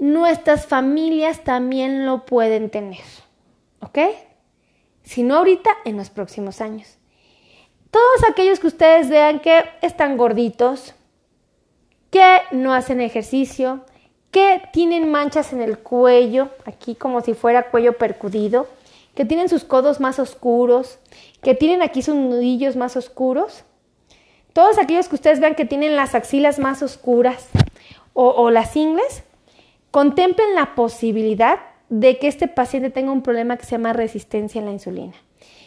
nuestras 0.00 0.66
familias 0.66 1.44
también 1.44 2.04
lo 2.04 2.24
pueden 2.24 2.70
tener. 2.70 3.04
¿Ok? 3.80 3.98
Si 5.04 5.22
no 5.22 5.36
ahorita, 5.36 5.70
en 5.84 5.96
los 5.96 6.10
próximos 6.10 6.60
años. 6.60 6.98
Todos 7.90 8.28
aquellos 8.28 8.60
que 8.60 8.66
ustedes 8.66 9.08
vean 9.08 9.40
que 9.40 9.64
están 9.80 10.16
gorditos, 10.16 10.94
que 12.10 12.40
no 12.50 12.74
hacen 12.74 13.00
ejercicio, 13.00 13.84
que 14.30 14.62
tienen 14.72 15.10
manchas 15.10 15.52
en 15.52 15.62
el 15.62 15.78
cuello, 15.78 16.50
aquí 16.66 16.94
como 16.94 17.20
si 17.20 17.34
fuera 17.34 17.70
cuello 17.70 17.96
percudido, 17.96 18.68
que 19.18 19.24
tienen 19.24 19.48
sus 19.48 19.64
codos 19.64 19.98
más 19.98 20.20
oscuros, 20.20 21.00
que 21.42 21.56
tienen 21.56 21.82
aquí 21.82 22.02
sus 22.02 22.14
nudillos 22.14 22.76
más 22.76 22.96
oscuros, 22.96 23.64
todos 24.52 24.78
aquellos 24.78 25.08
que 25.08 25.16
ustedes 25.16 25.40
vean 25.40 25.56
que 25.56 25.64
tienen 25.64 25.96
las 25.96 26.14
axilas 26.14 26.60
más 26.60 26.84
oscuras 26.84 27.48
o, 28.12 28.52
las 28.52 28.76
ingles, 28.76 29.24
contemplen 29.90 30.54
la 30.54 30.76
posibilidad 30.76 31.58
de 31.88 32.20
que 32.20 32.28
este 32.28 32.46
paciente 32.46 32.90
tenga 32.90 33.10
un 33.10 33.22
problema 33.22 33.56
que 33.56 33.64
se 33.64 33.72
llama 33.72 33.92
resistencia 33.92 34.62
a 34.62 34.64
la 34.64 34.70
insulina. 34.70 35.14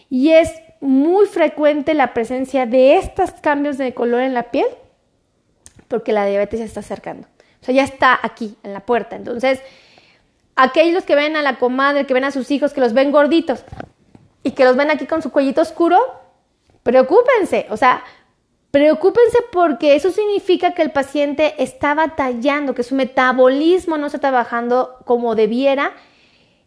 Y 0.10 0.30
es 0.30 0.54
muy 0.80 1.26
frecuente 1.26 1.94
la 1.94 2.14
presencia 2.14 2.66
de 2.66 2.96
estos 2.96 3.32
cambios 3.32 3.78
de 3.78 3.94
color 3.94 4.22
en 4.22 4.34
la 4.34 4.44
piel 4.52 4.68
porque 5.90 6.14
la 6.14 6.26
diabetes 6.26 6.62
se 6.62 6.66
está 6.68 6.80
acercando. 6.80 7.28
O 7.62 7.66
sea, 7.66 7.76
ya 7.76 7.84
está 7.84 8.18
aquí, 8.24 8.56
en 8.64 8.72
la 8.72 8.86
puerta. 8.86 9.18
Entonces, 9.18 9.60
aquellos 10.64 11.04
que 11.04 11.16
ven 11.16 11.36
a 11.36 11.42
la 11.42 11.58
comadre, 11.58 12.06
que 12.06 12.14
ven 12.14 12.24
a 12.24 12.32
sus 12.32 12.52
hijos, 12.52 12.74
que 12.74 12.82
los 12.82 12.94
ven 12.94 13.12
gorditos 13.12 13.64
y 14.44 14.52
que 14.52 14.66
los 14.66 14.76
ven 14.76 14.92
aquí 14.92 15.06
con 15.06 15.22
su 15.22 15.32
cuellito 15.32 15.62
oscuro, 15.62 16.00
preocúpense. 16.84 17.68
O 17.70 17.78
sea, 17.78 18.04
Preocúpense 18.72 19.38
porque 19.52 19.96
eso 19.96 20.12
significa 20.12 20.74
que 20.74 20.82
el 20.82 20.92
paciente 20.92 21.56
está 21.62 21.94
batallando, 21.94 22.74
que 22.74 22.84
su 22.84 22.96
metabolismo 22.96 23.98
no 23.98 24.08
está 24.08 24.20
trabajando 24.20 24.96
como 25.06 25.36
debiera 25.36 25.92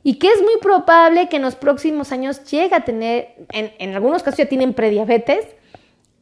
y 0.03 0.19
que 0.19 0.29
es 0.29 0.43
muy 0.43 0.59
probable 0.61 1.31
que 1.31 1.37
en 1.37 1.43
los 1.43 1.57
próximos 1.57 2.13
años 2.13 2.45
llegue 2.45 2.75
a 2.75 2.85
tener, 2.85 3.35
en, 3.53 3.95
algunos 3.95 4.23
casos 4.23 4.37
ya 4.37 4.49
tienen 4.51 4.75
prediabetes 4.75 5.47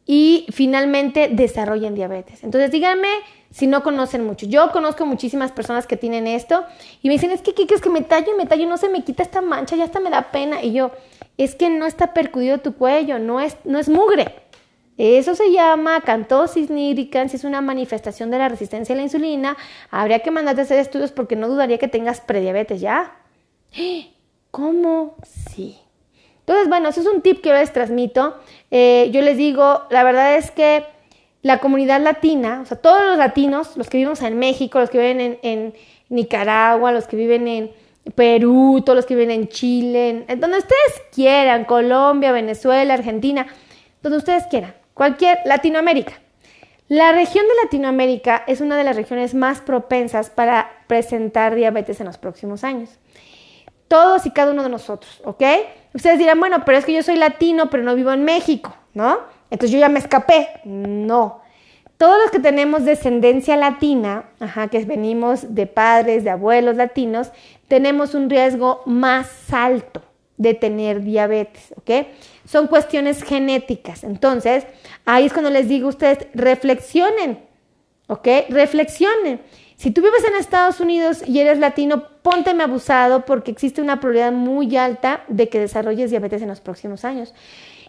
y 0.07 0.47
finalmente 0.51 1.29
desarrollen 1.29 1.95
diabetes. 1.95 2.43
Entonces 2.43 2.71
díganme 2.71 3.09
si 3.51 3.67
no 3.67 3.83
conocen 3.83 4.25
mucho. 4.25 4.47
Yo 4.47 4.71
conozco 4.73 5.07
muchísimas 5.07 5.53
personas 5.53 5.87
que 5.87 5.97
tienen 5.97 6.27
esto 6.27 6.65
y 7.03 7.09
me 7.09 7.15
dicen, 7.15 7.31
es 7.31 7.43
que 7.43 7.55
¿qué 7.55 7.67
crees 7.67 7.83
que 7.83 7.91
me 7.91 8.03
tallo 8.03 8.33
y 8.35 8.37
me 8.37 8.47
tallo 8.47 8.67
no 8.67 8.77
se 8.77 8.89
me 8.89 9.05
quita 9.05 9.23
esta 9.23 9.41
mancha, 9.43 9.77
ya 9.77 9.85
hasta 9.85 10.01
me 10.01 10.11
da 10.11 10.33
pena. 10.33 10.63
Y 10.63 10.73
yo, 10.73 10.91
es 11.39 11.55
que 11.55 11.69
no 11.69 11.87
está 11.87 12.15
percudido 12.15 12.59
tu 12.59 12.75
cuello, 12.75 13.19
no 13.19 13.41
es, 13.41 13.57
no 13.65 13.79
es 13.79 13.89
mugre. 13.89 14.35
Eso 14.99 15.35
se 15.35 15.51
llama 15.53 16.01
cantosis 16.03 16.69
nigricans, 16.69 17.35
es 17.35 17.45
una 17.45 17.61
manifestación 17.61 18.31
de 18.31 18.39
la 18.39 18.49
resistencia 18.49 18.95
a 18.95 18.97
la 18.97 19.03
insulina. 19.03 19.57
Habría 19.91 20.21
que 20.21 20.31
mandarte 20.31 20.61
a 20.61 20.65
hacer 20.65 20.79
estudios 20.79 21.13
porque 21.13 21.37
no 21.37 21.49
dudaría 21.49 21.79
que 21.79 21.89
tengas 21.89 22.21
prediabetes 22.21 22.81
ya. 22.81 23.17
¿Cómo? 24.51 25.17
Sí. 25.25 25.79
Entonces, 26.41 26.69
bueno, 26.69 26.89
eso 26.89 27.01
es 27.01 27.07
un 27.07 27.23
tip 27.23 27.41
que 27.41 27.51
yo 27.51 27.55
les 27.55 27.73
transmito. 27.73 28.37
Eh, 28.75 29.11
yo 29.13 29.21
les 29.21 29.37
digo, 29.37 29.83
la 29.91 30.03
verdad 30.03 30.37
es 30.37 30.51
que 30.51 30.85
la 31.43 31.59
comunidad 31.59 32.01
latina, 32.01 32.61
o 32.63 32.67
sea, 32.67 32.79
todos 32.79 33.03
los 33.03 33.19
latinos, 33.19 33.77
los 33.77 33.91
que 33.91 33.99
vivimos 33.99 34.23
en 34.23 34.39
México, 34.39 34.81
los 34.81 34.89
que 34.89 34.99
viven 34.99 35.39
en, 35.43 35.75
Nicaragua, 36.09 36.93
los 36.93 37.07
que 37.07 37.17
viven 37.17 37.49
en 37.49 37.71
Perú, 38.15 38.83
todos 38.85 38.97
los 38.97 39.07
que 39.07 39.15
viven 39.15 39.31
en 39.31 39.49
Chile, 39.49 40.25
en 40.29 40.41
donde 40.41 40.59
ustedes 40.59 41.03
quieran, 41.15 41.65
Colombia, 41.65 42.33
Venezuela, 42.33 42.93
Argentina, 42.95 43.47
donde 44.03 44.19
ustedes 44.19 44.45
quieran 44.47 44.75
Cualquier 44.95 45.39
Latinoamérica. 45.47 46.13
La 46.89 47.13
región 47.13 47.47
de 47.47 47.65
Latinoamérica 47.65 48.45
es 48.47 48.61
una 48.61 48.77
de 48.77 48.85
las 48.85 48.97
regiones 48.97 49.35
más 49.35 49.61
propensas 49.63 50.29
para 50.29 50.71
presentar 50.87 51.55
diabetes 51.55 52.01
en 52.01 52.07
los 52.07 52.19
próximos 52.19 52.65
años. 52.65 52.91
Todos 53.93 54.25
y 54.25 54.31
cada 54.31 54.53
uno 54.53 54.63
de 54.63 54.71
nosotros, 54.71 55.21
¿ok? 55.23 55.43
Ustedes 55.93 56.19
dirán, 56.19 56.41
bueno, 56.41 56.65
pero 56.65 56.79
es 56.79 56.87
que 56.87 56.95
yo 56.95 57.03
soy 57.03 57.17
latino, 57.17 57.69
pero 57.69 57.83
no 57.83 57.95
vivo 57.95 58.11
en 58.11 58.25
México, 58.25 58.75
¿no? 58.95 59.19
Entonces 59.51 59.71
yo 59.71 59.79
ya 59.79 59.91
me 59.91 59.99
escapé. 59.99 60.49
No. 60.65 61.43
todos 61.99 62.19
los 62.23 62.31
que 62.31 62.39
tenemos 62.39 62.87
descendencia 62.87 63.55
latina, 63.55 64.31
que 64.71 64.83
venimos 64.87 65.55
de 65.55 65.67
padres, 65.67 66.25
de 66.25 66.31
abuelos 66.31 66.77
latinos, 66.77 67.33
tenemos 67.69 68.15
un 68.15 68.31
riesgo 68.31 68.81
más 68.87 69.53
alto 69.53 70.01
de 70.39 70.55
tener 70.55 71.03
diabetes, 71.03 71.75
¿ok? 71.77 72.07
Son 72.47 72.69
cuestiones 72.69 73.23
genéticas. 73.23 74.05
Entonces, 74.05 74.67
ahí 75.05 75.27
es 75.27 75.35
cuando 75.35 75.51
les 75.51 75.69
digo 75.69 75.89
a 75.89 75.91
ustedes, 75.91 76.29
reflexionen, 76.33 77.41
¿ok? 78.07 78.27
Reflexionen. 78.49 79.43
Si 79.83 79.91
tú 79.91 80.01
vives 80.01 80.23
en 80.23 80.37
Estados 80.37 80.79
Unidos 80.79 81.25
y 81.27 81.41
eres 81.41 81.59
latino, 81.59 82.05
pónteme 82.23 82.63
abusado 82.63 83.25
porque 83.25 83.51
existe 83.51 83.83
una 83.83 83.99
probabilidad 83.99 84.31
muy 84.31 84.77
alta 84.77 85.25
de 85.27 85.49
que 85.49 85.59
desarrolles 85.59 86.11
diabetes 86.11 86.41
en 86.41 86.47
los 86.47 86.61
próximos 86.61 87.05
años. 87.05 87.35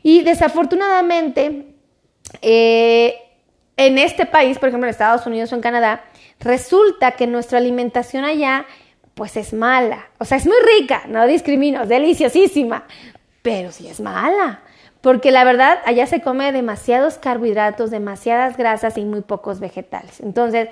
Y 0.01 0.23
desafortunadamente, 0.23 1.67
eh, 2.41 3.13
en 3.77 3.99
este 3.99 4.25
país, 4.25 4.57
por 4.57 4.69
ejemplo 4.69 4.87
en 4.87 4.89
Estados 4.89 5.27
Unidos 5.27 5.51
o 5.51 5.55
en 5.55 5.61
Canadá, 5.61 6.03
resulta 6.39 7.11
que 7.11 7.27
nuestra 7.27 7.59
alimentación 7.59 8.25
allá 8.25 8.65
pues 9.13 9.37
es 9.37 9.53
mala. 9.53 10.07
O 10.17 10.25
sea, 10.25 10.37
es 10.37 10.47
muy 10.47 10.57
rica, 10.79 11.03
no 11.07 11.27
discrimino, 11.27 11.83
es 11.83 11.89
deliciosísima, 11.89 12.85
pero 13.43 13.71
sí 13.71 13.87
es 13.87 13.99
mala. 13.99 14.63
Porque 15.01 15.29
la 15.29 15.43
verdad, 15.43 15.77
allá 15.85 16.07
se 16.07 16.21
come 16.21 16.51
demasiados 16.53 17.19
carbohidratos, 17.19 17.91
demasiadas 17.91 18.57
grasas 18.57 18.97
y 18.97 19.05
muy 19.05 19.21
pocos 19.21 19.59
vegetales. 19.59 20.21
Entonces, 20.21 20.69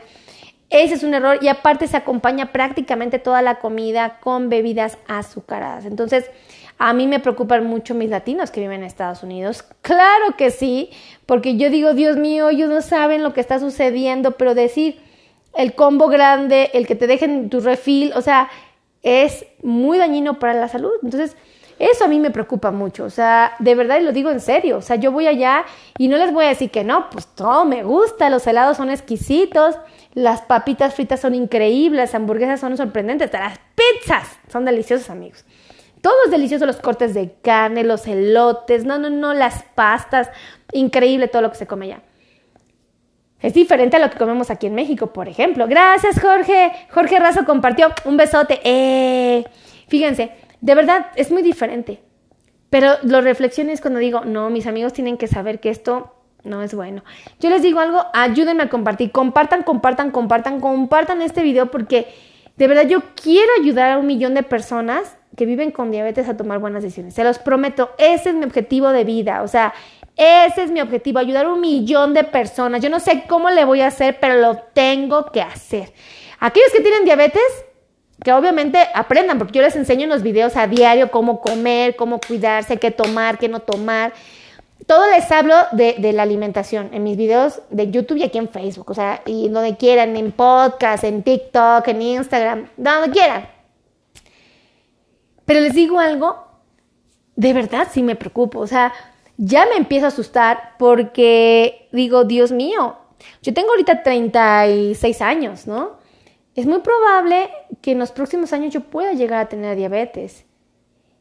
ese 0.71 0.95
es 0.95 1.03
un 1.03 1.13
error 1.13 1.37
y 1.41 1.49
aparte 1.49 1.85
se 1.85 1.97
acompaña 1.97 2.51
prácticamente 2.53 3.19
toda 3.19 3.41
la 3.41 3.59
comida 3.59 4.19
con 4.21 4.49
bebidas 4.49 4.97
azucaradas. 5.07 5.85
Entonces, 5.85 6.31
a 6.77 6.93
mí 6.93 7.05
me 7.07 7.19
preocupan 7.19 7.65
mucho 7.67 7.93
mis 7.93 8.09
latinos 8.09 8.49
que 8.49 8.61
viven 8.61 8.79
en 8.79 8.87
Estados 8.87 9.21
Unidos. 9.21 9.63
Claro 9.81 10.37
que 10.37 10.49
sí, 10.49 10.89
porque 11.25 11.57
yo 11.57 11.69
digo, 11.69 11.93
Dios 11.93 12.17
mío, 12.17 12.49
ellos 12.49 12.69
no 12.69 12.81
saben 12.81 13.21
lo 13.21 13.33
que 13.33 13.41
está 13.41 13.59
sucediendo, 13.59 14.31
pero 14.31 14.55
decir 14.55 14.99
el 15.53 15.75
combo 15.75 16.07
grande, 16.07 16.71
el 16.73 16.87
que 16.87 16.95
te 16.95 17.05
dejen 17.05 17.49
tu 17.49 17.59
refil, 17.59 18.13
o 18.15 18.21
sea, 18.21 18.49
es 19.03 19.45
muy 19.61 19.97
dañino 19.97 20.39
para 20.39 20.53
la 20.53 20.69
salud. 20.69 20.93
Entonces, 21.03 21.35
eso 21.81 22.05
a 22.05 22.07
mí 22.07 22.19
me 22.19 22.31
preocupa 22.31 22.71
mucho, 22.71 23.05
o 23.05 23.09
sea, 23.09 23.53
de 23.59 23.75
verdad 23.75 23.99
y 23.99 24.03
lo 24.03 24.11
digo 24.11 24.29
en 24.29 24.39
serio, 24.39 24.77
o 24.77 24.81
sea, 24.81 24.97
yo 24.97 25.11
voy 25.11 25.27
allá 25.27 25.65
y 25.97 26.07
no 26.07 26.17
les 26.17 26.31
voy 26.31 26.45
a 26.45 26.49
decir 26.49 26.69
que 26.69 26.83
no, 26.83 27.09
pues 27.09 27.27
todo 27.27 27.65
me 27.65 27.83
gusta, 27.83 28.29
los 28.29 28.45
helados 28.45 28.77
son 28.77 28.89
exquisitos, 28.89 29.77
las 30.13 30.41
papitas 30.41 30.93
fritas 30.93 31.19
son 31.19 31.33
increíbles, 31.33 31.99
las 31.99 32.15
hamburguesas 32.15 32.59
son 32.59 32.77
sorprendentes, 32.77 33.31
las 33.33 33.59
pizzas 33.75 34.27
son 34.51 34.65
deliciosas, 34.65 35.09
amigos. 35.09 35.45
Todo 36.01 36.15
es 36.25 36.31
delicioso, 36.31 36.65
los 36.65 36.77
cortes 36.77 37.13
de 37.13 37.35
carne, 37.41 37.83
los 37.83 38.07
elotes, 38.07 38.85
no, 38.85 38.97
no, 38.97 39.09
no, 39.09 39.33
las 39.33 39.63
pastas, 39.75 40.29
increíble 40.73 41.27
todo 41.27 41.41
lo 41.41 41.51
que 41.51 41.57
se 41.57 41.67
come 41.67 41.85
allá. 41.85 42.01
Es 43.39 43.53
diferente 43.53 43.97
a 43.97 43.99
lo 43.99 44.09
que 44.09 44.17
comemos 44.17 44.51
aquí 44.51 44.67
en 44.67 44.75
México, 44.75 45.07
por 45.07 45.27
ejemplo. 45.27 45.67
Gracias, 45.67 46.19
Jorge. 46.19 46.71
Jorge 46.91 47.19
Razo 47.19 47.43
compartió 47.45 47.91
un 48.05 48.17
besote. 48.17 48.59
Eh, 48.63 49.43
fíjense, 49.87 50.31
de 50.61 50.75
verdad, 50.75 51.07
es 51.15 51.31
muy 51.31 51.41
diferente. 51.41 52.01
Pero 52.69 52.93
lo 53.03 53.19
reflexiones 53.21 53.81
cuando 53.81 53.99
digo, 53.99 54.23
no, 54.23 54.49
mis 54.49 54.65
amigos 54.65 54.93
tienen 54.93 55.17
que 55.17 55.27
saber 55.27 55.59
que 55.59 55.69
esto 55.69 56.15
no 56.43 56.61
es 56.61 56.73
bueno. 56.73 57.03
Yo 57.39 57.49
les 57.49 57.61
digo 57.61 57.79
algo, 57.79 58.05
ayúdenme 58.13 58.63
a 58.63 58.69
compartir. 58.69 59.11
Compartan, 59.11 59.63
compartan, 59.63 60.11
compartan, 60.11 60.59
compartan 60.59 61.21
este 61.21 61.43
video 61.43 61.69
porque 61.69 62.07
de 62.55 62.67
verdad 62.67 62.87
yo 62.87 63.01
quiero 63.21 63.51
ayudar 63.59 63.91
a 63.91 63.97
un 63.97 64.07
millón 64.07 64.33
de 64.33 64.43
personas 64.43 65.17
que 65.35 65.45
viven 65.45 65.71
con 65.71 65.91
diabetes 65.91 66.29
a 66.29 66.37
tomar 66.37 66.59
buenas 66.59 66.83
decisiones. 66.83 67.13
Se 67.13 67.23
los 67.23 67.39
prometo, 67.39 67.91
ese 67.97 68.29
es 68.29 68.35
mi 68.35 68.45
objetivo 68.45 68.89
de 68.89 69.03
vida. 69.03 69.43
O 69.43 69.47
sea, 69.47 69.73
ese 70.15 70.63
es 70.63 70.71
mi 70.71 70.81
objetivo, 70.81 71.19
ayudar 71.19 71.45
a 71.45 71.53
un 71.53 71.61
millón 71.61 72.13
de 72.13 72.23
personas. 72.23 72.81
Yo 72.81 72.89
no 72.89 72.99
sé 72.99 73.23
cómo 73.27 73.49
le 73.49 73.65
voy 73.65 73.81
a 73.81 73.87
hacer, 73.87 74.17
pero 74.19 74.35
lo 74.35 74.57
tengo 74.73 75.31
que 75.31 75.41
hacer. 75.41 75.93
Aquellos 76.39 76.71
que 76.71 76.81
tienen 76.81 77.05
diabetes, 77.05 77.43
que 78.23 78.33
obviamente 78.33 78.79
aprendan, 78.93 79.37
porque 79.37 79.53
yo 79.53 79.61
les 79.63 79.75
enseño 79.75 80.03
en 80.03 80.09
los 80.09 80.21
videos 80.21 80.55
a 80.55 80.67
diario 80.67 81.09
cómo 81.09 81.41
comer, 81.41 81.95
cómo 81.95 82.19
cuidarse, 82.19 82.77
qué 82.77 82.91
tomar, 82.91 83.39
qué 83.39 83.49
no 83.49 83.61
tomar. 83.61 84.13
Todo 84.85 85.09
les 85.09 85.31
hablo 85.31 85.55
de, 85.71 85.95
la 86.13 86.23
alimentación 86.23 86.89
en 86.93 87.03
mis 87.03 87.17
videos 87.17 87.61
de 87.69 87.89
YouTube 87.89 88.17
y 88.17 88.23
aquí 88.23 88.37
en 88.37 88.49
Facebook, 88.49 88.91
o 88.91 88.93
sea, 88.93 89.21
y 89.25 89.49
donde 89.49 89.75
quieran, 89.75 90.15
en 90.17 90.31
podcast, 90.31 91.03
en 91.03 91.23
TikTok, 91.23 91.87
en 91.87 92.01
Instagram, 92.01 92.67
donde 92.77 93.09
quieran. 93.09 93.47
Pero 95.45 95.59
les 95.59 95.73
digo 95.73 95.99
algo, 95.99 96.45
de 97.35 97.53
verdad 97.53 97.87
sí 97.91 98.03
me 98.03 98.15
preocupo, 98.15 98.59
o 98.59 98.67
sea, 98.67 98.93
ya 99.37 99.65
me 99.65 99.77
empiezo 99.77 100.05
a 100.05 100.09
asustar 100.09 100.73
porque 100.77 101.87
digo, 101.91 102.23
Dios 102.23 102.51
mío, 102.51 102.97
yo 103.41 103.53
tengo 103.53 103.69
ahorita 103.71 104.03
36 104.03 105.21
años, 105.21 105.65
¿no? 105.67 106.00
Es 106.55 106.65
muy 106.65 106.79
probable 106.79 107.49
que 107.81 107.91
en 107.91 107.99
los 107.99 108.11
próximos 108.11 108.53
años 108.53 108.73
yo 108.73 108.81
pueda 108.81 109.13
llegar 109.13 109.39
a 109.39 109.49
tener 109.49 109.75
diabetes. 109.77 110.45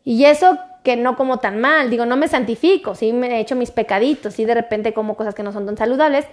Y 0.05 0.25
eso 0.25 0.59
que 0.83 0.97
no 0.97 1.16
como 1.16 1.38
tan 1.38 1.61
mal, 1.61 1.90
digo, 1.90 2.07
no 2.07 2.16
me 2.16 2.29
santifico, 2.29 2.95
sí 2.95 3.12
me 3.12 3.29
he 3.37 3.40
hecho 3.40 3.55
mis 3.55 3.71
pecaditos, 3.71 4.35
sí 4.35 4.45
de 4.45 4.55
repente 4.55 4.93
como 4.93 5.16
cosas 5.16 5.35
que 5.35 5.43
no 5.43 5.53
son 5.53 5.66
tan 5.66 5.77
saludables, 5.77 6.27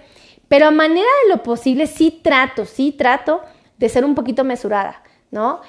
pero 0.48 0.66
a 0.66 0.70
manera 0.70 1.08
de 1.24 1.36
lo 1.36 1.42
posible 1.42 1.86
sí 1.86 2.20
trato, 2.22 2.64
sí 2.64 2.92
trato 2.92 3.42
de 3.76 3.88
ser 3.88 4.04
un 4.04 4.14
poquito 4.14 4.44
mesurada, 4.44 5.02
¿no? 5.30 5.60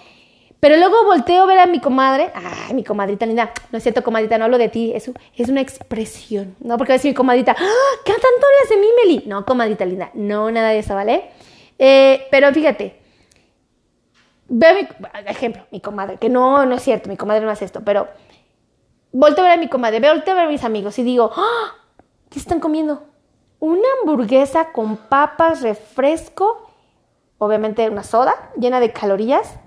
Pero 0.61 0.75
luego 0.75 1.05
volteo 1.05 1.43
a 1.43 1.45
ver 1.45 1.59
a 1.59 1.67
mi 1.67 1.79
comadre, 1.79 2.31
ay, 2.33 2.73
mi 2.73 2.83
comadrita 2.83 3.25
linda, 3.25 3.51
no 3.71 3.77
es 3.77 3.83
cierto, 3.83 4.03
comadrita, 4.03 4.37
no 4.37 4.45
hablo 4.45 4.57
de 4.57 4.69
ti, 4.69 4.91
es, 4.93 5.09
es 5.35 5.49
una 5.49 5.61
expresión, 5.61 6.55
¿no? 6.59 6.77
Porque 6.77 6.93
a 6.93 6.95
decir 6.95 7.11
mi 7.11 7.15
comadrita, 7.15 7.55
¡Ah! 7.57 7.95
¿qué 8.05 8.11
tanto 8.13 8.27
hablas 8.27 8.69
de 8.69 8.77
mí, 8.77 8.87
Meli? 9.03 9.23
No, 9.25 9.45
comadrita 9.45 9.85
linda, 9.85 10.11
no, 10.13 10.51
nada 10.51 10.69
de 10.69 10.79
eso, 10.79 10.95
¿vale? 10.95 11.29
Eh, 11.77 12.27
pero 12.29 12.53
fíjate, 12.53 12.99
veo 14.49 14.75
mi, 14.75 14.87
ejemplo, 15.25 15.63
mi 15.71 15.79
comadre, 15.79 16.17
que 16.17 16.29
no, 16.29 16.65
no 16.65 16.75
es 16.75 16.83
cierto, 16.83 17.09
mi 17.09 17.17
comadre 17.17 17.45
no 17.45 17.51
hace 17.51 17.65
esto, 17.65 17.81
pero 17.85 18.07
volteo 19.11 19.45
a 19.45 19.49
ver 19.49 19.57
a 19.57 19.61
mi 19.61 19.69
comadre, 19.69 19.99
volteo 19.99 20.33
a 20.33 20.37
ver 20.37 20.45
a 20.45 20.49
mis 20.49 20.63
amigos 20.63 20.99
y 20.99 21.03
digo, 21.03 21.31
¡Ah! 21.35 21.75
¿qué 22.29 22.39
están 22.39 22.59
comiendo? 22.59 23.03
Una 23.59 23.87
hamburguesa 24.01 24.71
con 24.71 24.97
papas, 24.97 25.61
refresco, 25.61 26.69
obviamente 27.37 27.89
una 27.89 28.03
soda 28.03 28.51
llena 28.57 28.79
de 28.79 28.91
calorías, 28.91 29.59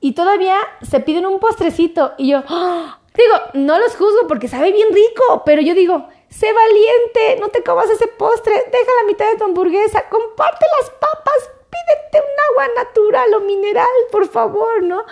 y 0.00 0.12
todavía 0.12 0.56
se 0.82 1.00
piden 1.00 1.26
un 1.26 1.40
postrecito. 1.40 2.12
Y 2.18 2.30
yo, 2.30 2.42
¡Ah! 2.48 3.00
digo, 3.14 3.34
no 3.54 3.78
los 3.78 3.96
juzgo 3.96 4.28
porque 4.28 4.48
sabe 4.48 4.72
bien 4.72 4.88
rico, 4.92 5.42
pero 5.44 5.62
yo 5.62 5.74
digo, 5.74 6.08
sé 6.28 6.52
valiente, 6.52 7.40
no 7.40 7.48
te 7.48 7.62
comas 7.62 7.90
ese 7.90 8.06
postre, 8.08 8.52
deja 8.52 8.90
la 9.00 9.06
mitad 9.06 9.30
de 9.30 9.38
tu 9.38 9.44
hamburguesa, 9.44 10.08
comparte 10.08 10.66
las 10.80 10.90
papas, 10.90 11.50
pídete 11.70 12.18
un 12.20 12.36
agua 12.50 12.74
natural 12.76 13.34
o 13.34 13.40
mineral, 13.40 13.86
por 14.10 14.28
favor, 14.28 14.82
¿no? 14.82 15.04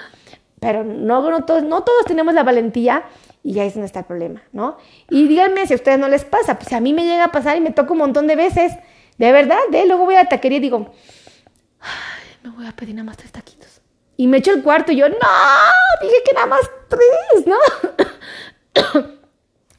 Pero 0.61 0.83
no, 0.85 1.31
no, 1.31 1.45
todos, 1.45 1.62
no 1.62 1.83
todos 1.83 2.07
tenemos 2.07 2.35
la 2.35 2.43
valentía 2.43 3.05
y 3.43 3.59
ahí 3.59 3.69
es 3.69 3.75
donde 3.75 3.87
está 3.87 4.01
el 4.01 4.07
problema, 4.07 4.43
¿no? 4.53 4.79
Y 5.11 5.29
díganme 5.29 5.67
si 5.67 5.75
a 5.75 5.77
ustedes 5.77 5.99
no 5.99 6.09
les 6.09 6.25
pasa, 6.25 6.59
pues 6.59 6.73
a 6.73 6.81
mí 6.81 6.95
me 6.95 7.05
llega 7.05 7.25
a 7.25 7.33
pasar 7.33 7.57
y 7.57 7.61
me 7.61 7.71
toca 7.71 7.93
un 7.93 7.99
montón 7.99 8.27
de 8.27 8.37
veces, 8.37 8.73
de 9.19 9.33
verdad, 9.33 9.59
¿eh? 9.73 9.85
Luego 9.87 10.07
voy 10.07 10.14
a 10.14 10.23
la 10.23 10.29
taquería 10.29 10.59
y 10.59 10.62
digo, 10.62 10.93
Ay, 11.81 12.37
me 12.43 12.51
voy 12.51 12.67
a 12.67 12.73
pedir 12.73 12.95
nada 12.95 13.05
más 13.05 13.17
tres 13.17 13.33
taquitos. 13.33 13.81
Y 14.17 14.27
me 14.27 14.38
echo 14.38 14.53
el 14.53 14.62
cuarto 14.62 14.93
y 14.93 14.97
yo, 14.97 15.09
no, 15.09 15.17
dije 16.01 16.14
que 16.25 16.33
nada 16.35 16.47
más 16.47 16.61
tres, 16.88 17.47
¿no? 17.47 17.59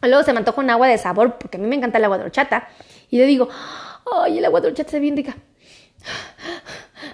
Luego 0.07 0.23
se 0.23 0.33
me 0.33 0.39
antoja 0.39 0.61
un 0.61 0.69
agua 0.69 0.87
de 0.87 0.99
sabor, 0.99 1.37
porque 1.39 1.57
a 1.57 1.59
mí 1.59 1.65
me 1.67 1.75
encanta 1.75 1.97
el 1.97 2.03
agua 2.03 2.19
de 2.19 2.25
horchata. 2.25 2.67
Y 3.09 3.17
yo 3.17 3.25
digo, 3.25 3.49
ay, 4.21 4.37
el 4.37 4.45
agua 4.45 4.61
de 4.61 4.67
horchata 4.67 4.89
está 4.89 4.99
bien 4.99 5.17
rica 5.17 5.35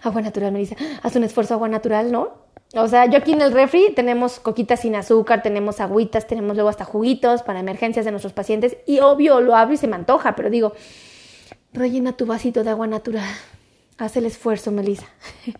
agua 0.01 0.21
natural, 0.21 0.51
me 0.51 0.59
dice, 0.59 0.75
haz 1.01 1.15
un 1.15 1.23
esfuerzo 1.23 1.53
agua 1.53 1.69
natural, 1.69 2.11
¿no? 2.11 2.29
O 2.73 2.87
sea, 2.87 3.05
yo 3.05 3.17
aquí 3.17 3.33
en 3.33 3.41
el 3.41 3.51
refri 3.51 3.91
tenemos 3.93 4.39
coquitas 4.39 4.79
sin 4.79 4.95
azúcar, 4.95 5.43
tenemos 5.43 5.81
agüitas, 5.81 6.25
tenemos 6.25 6.55
luego 6.55 6.69
hasta 6.69 6.85
juguitos 6.85 7.43
para 7.43 7.59
emergencias 7.59 8.05
de 8.05 8.11
nuestros 8.11 8.33
pacientes 8.33 8.77
y 8.85 8.99
obvio 8.99 9.41
lo 9.41 9.55
abro 9.55 9.73
y 9.73 9.77
se 9.77 9.87
me 9.87 9.95
antoja, 9.95 10.35
pero 10.35 10.49
digo, 10.49 10.73
rellena 11.73 12.13
tu 12.13 12.25
vasito 12.25 12.63
de 12.63 12.69
agua 12.69 12.87
natural. 12.87 13.27
Haz 13.97 14.15
el 14.15 14.25
esfuerzo, 14.25 14.71
Melissa. 14.71 15.07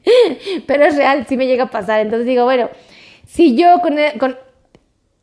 pero 0.68 0.86
es 0.86 0.96
real, 0.96 1.26
sí 1.28 1.36
me 1.36 1.48
llega 1.48 1.66
a 1.66 1.70
pasar. 1.70 2.00
Entonces 2.00 2.26
digo, 2.26 2.46
bueno, 2.46 2.70
si 3.28 3.56
yo 3.56 3.80
con, 3.82 3.98
con 4.18 4.38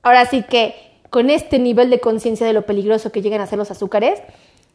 ahora 0.02 0.26
sí 0.26 0.42
que 0.42 0.74
con 1.10 1.30
este 1.30 1.58
nivel 1.58 1.88
de 1.88 2.00
conciencia 2.00 2.46
de 2.46 2.52
lo 2.52 2.66
peligroso 2.66 3.10
que 3.10 3.22
llegan 3.22 3.40
a 3.40 3.46
ser 3.46 3.58
los 3.58 3.70
azúcares, 3.70 4.20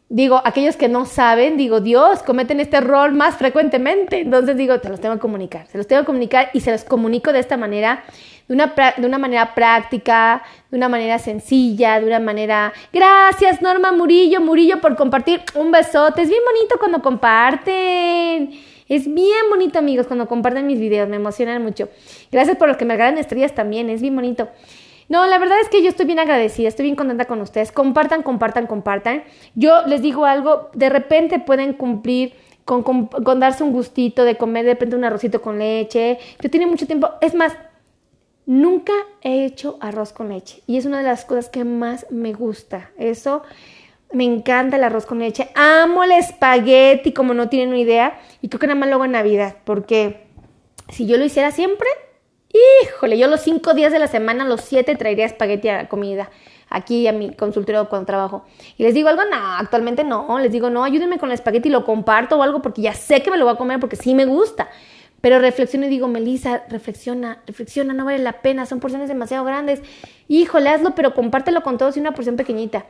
digo, 0.08 0.40
aquellos 0.44 0.76
que 0.76 0.88
no 0.88 1.06
saben, 1.06 1.56
digo, 1.56 1.80
Dios, 1.80 2.22
cometen 2.22 2.60
este 2.60 2.76
error 2.76 3.12
más 3.12 3.36
frecuentemente. 3.36 4.20
Entonces 4.20 4.56
digo, 4.56 4.78
te 4.80 4.88
los 4.88 5.00
tengo 5.00 5.14
que 5.14 5.20
comunicar, 5.20 5.66
se 5.66 5.78
los 5.78 5.86
tengo 5.86 6.02
que 6.02 6.06
comunicar 6.06 6.50
y 6.52 6.60
se 6.60 6.70
los 6.70 6.84
comunico 6.84 7.32
de 7.32 7.40
esta 7.40 7.56
manera, 7.56 8.04
de 8.46 8.54
una, 8.54 8.74
de 8.96 9.06
una 9.06 9.18
manera 9.18 9.54
práctica, 9.54 10.42
de 10.70 10.76
una 10.76 10.88
manera 10.88 11.18
sencilla, 11.18 12.00
de 12.00 12.06
una 12.06 12.20
manera... 12.20 12.72
Gracias, 12.92 13.62
Norma 13.62 13.92
Murillo, 13.92 14.40
Murillo, 14.40 14.80
por 14.80 14.96
compartir 14.96 15.42
un 15.54 15.70
besote. 15.70 16.22
Es 16.22 16.28
bien 16.28 16.42
bonito 16.44 16.76
cuando 16.78 17.00
comparten. 17.00 18.52
Es 18.86 19.12
bien 19.12 19.48
bonito, 19.48 19.78
amigos, 19.78 20.06
cuando 20.06 20.28
comparten 20.28 20.66
mis 20.66 20.78
videos, 20.78 21.08
me 21.08 21.16
emocionan 21.16 21.62
mucho. 21.62 21.88
Gracias 22.30 22.58
por 22.58 22.68
los 22.68 22.76
que 22.76 22.84
me 22.84 22.94
regalan 22.94 23.16
estrellas 23.16 23.54
también, 23.54 23.88
es 23.88 24.02
bien 24.02 24.14
bonito. 24.14 24.48
No, 25.08 25.26
la 25.26 25.38
verdad 25.38 25.58
es 25.60 25.68
que 25.68 25.82
yo 25.82 25.88
estoy 25.88 26.06
bien 26.06 26.18
agradecida, 26.18 26.68
estoy 26.68 26.84
bien 26.84 26.96
contenta 26.96 27.26
con 27.26 27.40
ustedes. 27.40 27.72
Compartan, 27.72 28.22
compartan, 28.22 28.66
compartan. 28.66 29.24
Yo 29.54 29.86
les 29.86 30.02
digo 30.02 30.24
algo, 30.24 30.70
de 30.74 30.88
repente 30.88 31.38
pueden 31.38 31.74
cumplir 31.74 32.34
con, 32.64 32.82
con, 32.82 33.40
darse 33.40 33.62
un 33.62 33.72
gustito 33.72 34.24
de 34.24 34.36
comer 34.36 34.64
de 34.64 34.72
repente 34.72 34.96
un 34.96 35.04
arrocito 35.04 35.42
con 35.42 35.58
leche. 35.58 36.18
Yo 36.40 36.50
tenía 36.50 36.66
mucho 36.66 36.86
tiempo, 36.86 37.10
es 37.20 37.34
más, 37.34 37.54
nunca 38.46 38.92
he 39.22 39.44
hecho 39.44 39.76
arroz 39.80 40.12
con 40.12 40.28
leche 40.28 40.62
y 40.66 40.76
es 40.76 40.86
una 40.86 40.98
de 40.98 41.04
las 41.04 41.24
cosas 41.24 41.48
que 41.48 41.64
más 41.64 42.06
me 42.10 42.32
gusta. 42.32 42.90
Eso 42.96 43.42
me 44.12 44.24
encanta 44.24 44.76
el 44.76 44.84
arroz 44.84 45.06
con 45.06 45.18
leche. 45.18 45.50
Amo 45.54 46.04
el 46.04 46.12
espagueti, 46.12 47.12
como 47.12 47.34
no 47.34 47.48
tienen 47.48 47.70
una 47.70 47.78
idea. 47.78 48.18
Y 48.40 48.48
creo 48.48 48.60
que 48.60 48.66
nada 48.66 48.78
más 48.78 48.88
lo 48.88 48.96
hago 48.96 49.04
en 49.04 49.12
Navidad, 49.12 49.56
porque 49.64 50.26
si 50.88 51.06
yo 51.06 51.16
lo 51.16 51.24
hiciera 51.24 51.50
siempre, 51.50 51.88
híjole, 52.82 53.18
yo 53.18 53.28
los 53.28 53.40
cinco 53.40 53.74
días 53.74 53.92
de 53.92 53.98
la 53.98 54.06
semana, 54.06 54.44
los 54.44 54.60
siete 54.60 54.96
traería 54.96 55.26
espagueti 55.26 55.68
a 55.68 55.88
comida 55.88 56.30
aquí 56.70 57.06
a 57.06 57.12
mi 57.12 57.34
consultorio 57.34 57.88
cuando 57.88 58.06
trabajo. 58.06 58.44
Y 58.76 58.82
les 58.82 58.94
digo 58.94 59.08
algo, 59.08 59.22
no, 59.24 59.36
actualmente 59.36 60.04
no. 60.04 60.38
Les 60.38 60.52
digo, 60.52 60.70
no, 60.70 60.84
ayúdenme 60.84 61.18
con 61.18 61.30
el 61.30 61.34
espagueti 61.34 61.68
y 61.68 61.72
lo 61.72 61.84
comparto 61.84 62.36
o 62.36 62.42
algo 62.42 62.62
porque 62.62 62.82
ya 62.82 62.94
sé 62.94 63.22
que 63.22 63.30
me 63.30 63.36
lo 63.36 63.44
voy 63.44 63.54
a 63.54 63.58
comer 63.58 63.80
porque 63.80 63.96
sí 63.96 64.14
me 64.14 64.26
gusta. 64.26 64.68
Pero 65.20 65.38
reflexiono 65.38 65.86
y 65.86 65.88
digo, 65.88 66.06
Melissa, 66.06 66.64
reflexiona, 66.68 67.38
reflexiona, 67.46 67.94
no 67.94 68.04
vale 68.04 68.18
la 68.18 68.42
pena, 68.42 68.66
son 68.66 68.80
porciones 68.80 69.08
demasiado 69.08 69.44
grandes. 69.44 69.80
Híjole, 70.28 70.68
hazlo, 70.68 70.94
pero 70.94 71.14
compártelo 71.14 71.62
con 71.62 71.78
todos 71.78 71.96
y 71.96 72.00
una 72.00 72.12
porción 72.12 72.36
pequeñita. 72.36 72.84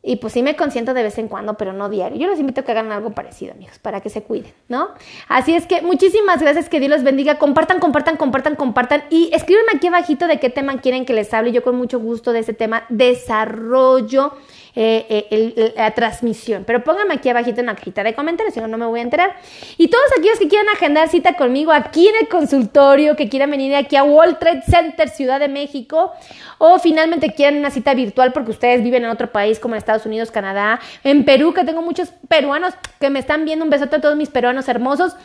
Y 0.00 0.16
pues 0.16 0.32
sí 0.32 0.42
me 0.42 0.54
consiento 0.54 0.94
de 0.94 1.02
vez 1.02 1.18
en 1.18 1.26
cuando, 1.26 1.54
pero 1.54 1.72
no 1.72 1.88
diario. 1.88 2.18
Yo 2.18 2.28
les 2.28 2.38
invito 2.38 2.60
a 2.60 2.64
que 2.64 2.70
hagan 2.70 2.92
algo 2.92 3.10
parecido, 3.10 3.52
amigos, 3.52 3.78
para 3.80 4.00
que 4.00 4.10
se 4.10 4.22
cuiden, 4.22 4.52
¿no? 4.68 4.90
Así 5.26 5.54
es 5.54 5.66
que 5.66 5.82
muchísimas 5.82 6.40
gracias, 6.40 6.68
que 6.68 6.78
Dios 6.78 6.90
los 6.90 7.02
bendiga. 7.02 7.38
Compartan, 7.38 7.80
compartan, 7.80 8.16
compartan, 8.16 8.54
compartan. 8.54 9.02
Y 9.10 9.30
escríbanme 9.32 9.72
aquí 9.74 9.88
abajito 9.88 10.28
de 10.28 10.38
qué 10.38 10.50
tema 10.50 10.80
quieren 10.80 11.04
que 11.04 11.14
les 11.14 11.34
hable. 11.34 11.50
Yo 11.50 11.64
con 11.64 11.76
mucho 11.76 11.98
gusto 11.98 12.32
de 12.32 12.40
ese 12.40 12.54
tema, 12.54 12.84
desarrollo 12.88 14.34
eh, 14.80 15.26
eh, 15.28 15.72
la 15.76 15.90
transmisión. 15.90 16.62
Pero 16.64 16.84
pónganme 16.84 17.14
aquí 17.14 17.28
abajito 17.28 17.58
en 17.58 17.66
la 17.66 17.74
cajita 17.74 18.04
de 18.04 18.14
comentarios, 18.14 18.54
si 18.54 18.60
no, 18.60 18.68
no 18.68 18.78
me 18.78 18.86
voy 18.86 19.00
a 19.00 19.02
enterar. 19.02 19.34
Y 19.76 19.88
todos 19.88 20.04
aquellos 20.16 20.38
que 20.38 20.46
quieran 20.46 20.68
agendar 20.68 21.08
cita 21.08 21.32
conmigo 21.32 21.72
aquí 21.72 22.06
en 22.06 22.14
el 22.20 22.28
consultorio, 22.28 23.16
que 23.16 23.28
quieran 23.28 23.50
venir 23.50 23.74
aquí 23.74 23.96
a 23.96 24.04
World 24.04 24.38
Trade 24.38 24.62
Center, 24.62 25.08
Ciudad 25.08 25.40
de 25.40 25.48
México, 25.48 26.12
o 26.58 26.78
finalmente 26.78 27.34
quieran 27.34 27.58
una 27.58 27.70
cita 27.70 27.92
virtual 27.92 28.32
porque 28.32 28.52
ustedes 28.52 28.84
viven 28.84 29.02
en 29.02 29.10
otro 29.10 29.32
país 29.32 29.58
como 29.58 29.74
en 29.74 29.78
Estados 29.78 30.06
Unidos, 30.06 30.30
Canadá, 30.30 30.78
en 31.02 31.24
Perú, 31.24 31.52
que 31.52 31.64
tengo 31.64 31.82
muchos 31.82 32.12
peruanos 32.28 32.72
que 33.00 33.10
me 33.10 33.18
están 33.18 33.44
viendo. 33.44 33.64
Un 33.64 33.70
besote 33.70 33.96
a 33.96 34.00
todos 34.00 34.14
mis 34.14 34.30
peruanos 34.30 34.68
hermosos. 34.68 35.16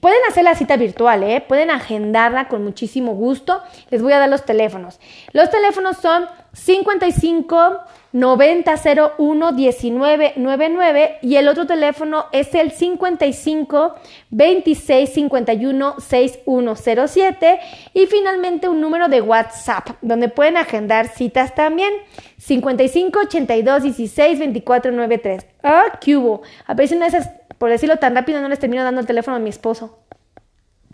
Pueden 0.00 0.20
hacer 0.28 0.44
la 0.44 0.54
cita 0.54 0.78
virtual, 0.78 1.22
¿eh? 1.24 1.44
pueden 1.46 1.70
agendarla 1.70 2.48
con 2.48 2.64
muchísimo 2.64 3.12
gusto. 3.14 3.62
Les 3.90 4.00
voy 4.00 4.14
a 4.14 4.18
dar 4.18 4.30
los 4.30 4.46
teléfonos. 4.46 4.98
Los 5.32 5.50
teléfonos 5.50 5.98
son 5.98 6.26
55 6.54 7.80
9001 8.14 9.52
1999 9.52 11.18
y 11.20 11.34
el 11.34 11.48
otro 11.48 11.66
teléfono 11.66 12.26
es 12.30 12.54
el 12.54 12.70
55 12.70 13.96
26 14.30 15.10
51 15.12 15.96
6107 15.98 17.58
y 17.92 18.06
finalmente 18.06 18.68
un 18.68 18.80
número 18.80 19.08
de 19.08 19.20
WhatsApp 19.20 19.96
donde 20.00 20.28
pueden 20.28 20.56
agendar 20.56 21.08
citas 21.08 21.56
también 21.56 21.92
55 22.38 23.18
82 23.18 23.82
16 23.82 24.38
24 24.38 24.92
93. 24.92 25.46
Ah, 25.64 25.98
¿qué 26.00 26.16
hubo? 26.16 26.42
A 26.66 26.74
ver 26.74 26.86
si 26.86 26.96
de 26.96 27.06
esas, 27.06 27.30
por 27.58 27.70
decirlo 27.70 27.96
tan 27.96 28.14
rápido, 28.14 28.40
no 28.40 28.48
les 28.48 28.60
termino 28.60 28.84
dando 28.84 29.00
el 29.00 29.08
teléfono 29.08 29.38
a 29.38 29.40
mi 29.40 29.50
esposo. 29.50 30.03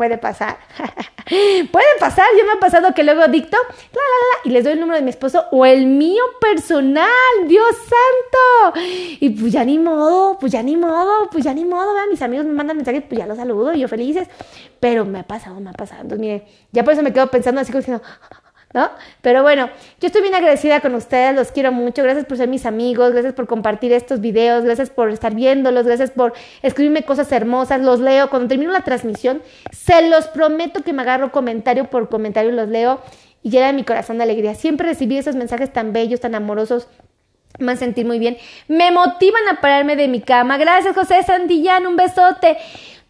Puede 0.00 0.16
pasar. 0.16 0.56
Puede 1.28 1.86
pasar. 1.98 2.24
Yo 2.38 2.46
me 2.46 2.52
ha 2.52 2.58
pasado 2.58 2.94
que 2.94 3.02
luego 3.02 3.28
dicto 3.28 3.58
y 4.44 4.48
les 4.48 4.64
doy 4.64 4.72
el 4.72 4.80
número 4.80 4.96
de 4.96 5.04
mi 5.04 5.10
esposo 5.10 5.44
o 5.50 5.66
el 5.66 5.84
mío 5.84 6.22
personal. 6.40 7.06
Dios 7.46 7.76
santo. 7.76 8.80
Y 9.20 9.28
pues 9.28 9.52
ya 9.52 9.62
ni 9.62 9.78
modo, 9.78 10.38
pues 10.38 10.52
ya 10.52 10.62
ni 10.62 10.78
modo, 10.78 11.28
pues 11.30 11.44
ya 11.44 11.52
ni 11.52 11.66
modo. 11.66 11.92
Vean, 11.92 12.08
mis 12.08 12.22
amigos 12.22 12.46
me 12.46 12.54
mandan 12.54 12.78
mensajes, 12.78 13.02
pues 13.06 13.18
ya 13.18 13.26
los 13.26 13.36
saludo 13.36 13.74
y 13.74 13.80
yo 13.80 13.88
felices. 13.88 14.26
Pero 14.80 15.04
me 15.04 15.18
ha 15.18 15.24
pasado, 15.24 15.60
me 15.60 15.68
ha 15.68 15.74
pasado. 15.74 16.00
Entonces, 16.00 16.26
mire, 16.26 16.46
ya 16.72 16.82
por 16.82 16.94
eso 16.94 17.02
me 17.02 17.12
quedo 17.12 17.26
pensando 17.26 17.60
así 17.60 17.70
como 17.70 17.80
diciendo 17.80 18.02
¿no? 18.72 18.90
Pero 19.20 19.42
bueno, 19.42 19.68
yo 20.00 20.06
estoy 20.06 20.22
bien 20.22 20.34
agradecida 20.34 20.80
con 20.80 20.94
ustedes, 20.94 21.34
los 21.34 21.50
quiero 21.50 21.72
mucho, 21.72 22.02
gracias 22.02 22.24
por 22.24 22.36
ser 22.36 22.48
mis 22.48 22.66
amigos, 22.66 23.12
gracias 23.12 23.34
por 23.34 23.46
compartir 23.46 23.92
estos 23.92 24.20
videos, 24.20 24.64
gracias 24.64 24.90
por 24.90 25.10
estar 25.10 25.34
viéndolos, 25.34 25.86
gracias 25.86 26.10
por 26.10 26.32
escribirme 26.62 27.02
cosas 27.02 27.30
hermosas, 27.32 27.80
los 27.80 28.00
leo, 28.00 28.30
cuando 28.30 28.48
termino 28.48 28.70
la 28.70 28.82
transmisión, 28.82 29.42
se 29.72 30.08
los 30.08 30.28
prometo 30.28 30.82
que 30.82 30.92
me 30.92 31.02
agarro 31.02 31.32
comentario 31.32 31.90
por 31.90 32.08
comentario, 32.08 32.52
los 32.52 32.68
leo 32.68 33.00
y 33.42 33.50
llena 33.50 33.72
mi 33.72 33.84
corazón 33.84 34.18
de 34.18 34.24
alegría. 34.24 34.54
Siempre 34.54 34.86
recibir 34.86 35.18
esos 35.18 35.34
mensajes 35.34 35.72
tan 35.72 35.92
bellos, 35.92 36.20
tan 36.20 36.34
amorosos, 36.34 36.88
me 37.58 37.72
hacen 37.72 37.88
sentir 37.88 38.06
muy 38.06 38.18
bien, 38.18 38.36
me 38.68 38.90
motivan 38.92 39.48
a 39.50 39.60
pararme 39.60 39.96
de 39.96 40.08
mi 40.08 40.20
cama. 40.20 40.56
Gracias 40.56 40.94
José 40.94 41.22
Santillán, 41.22 41.86
un 41.86 41.96
besote. 41.96 42.56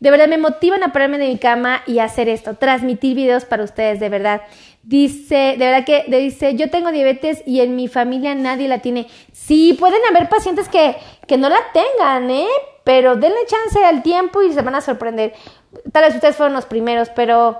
De 0.01 0.11
verdad 0.11 0.29
me 0.29 0.39
motivan 0.39 0.83
a 0.83 0.93
pararme 0.93 1.19
de 1.19 1.29
mi 1.29 1.37
cama 1.37 1.83
y 1.87 1.99
hacer 1.99 2.31
esto, 2.31 2.55
transmitir 2.55 3.15
videos 3.15 3.45
para 3.45 3.65
ustedes, 3.65 4.01
de 4.01 4.09
verdad. 4.09 4.41
Dice, 4.83 5.57
de 5.59 5.59
verdad 5.59 5.85
que 5.85 6.05
dice, 6.09 6.55
yo 6.55 6.71
tengo 6.71 6.91
diabetes 6.91 7.43
y 7.47 7.61
en 7.61 7.77
mi 7.77 7.87
familia 7.87 8.35
nadie 8.35 8.67
la 8.67 8.79
tiene. 8.79 9.07
Sí, 9.33 9.77
pueden 9.79 10.01
haber 10.09 10.29
pacientes 10.29 10.69
que, 10.69 10.97
que 11.27 11.37
no 11.37 11.49
la 11.49 11.61
tengan, 11.73 12.31
¿eh? 12.31 12.49
Pero 12.83 13.15
denle 13.17 13.39
chance 13.47 13.85
al 13.85 14.03
tiempo 14.03 14.43
y 14.43 14.53
se 14.53 14.63
van 14.63 14.75
a 14.75 14.81
sorprender. 14.81 15.35
Tal 15.93 16.05
vez 16.05 16.15
ustedes 16.15 16.35
fueron 16.35 16.55
los 16.55 16.65
primeros, 16.65 17.11
pero 17.11 17.59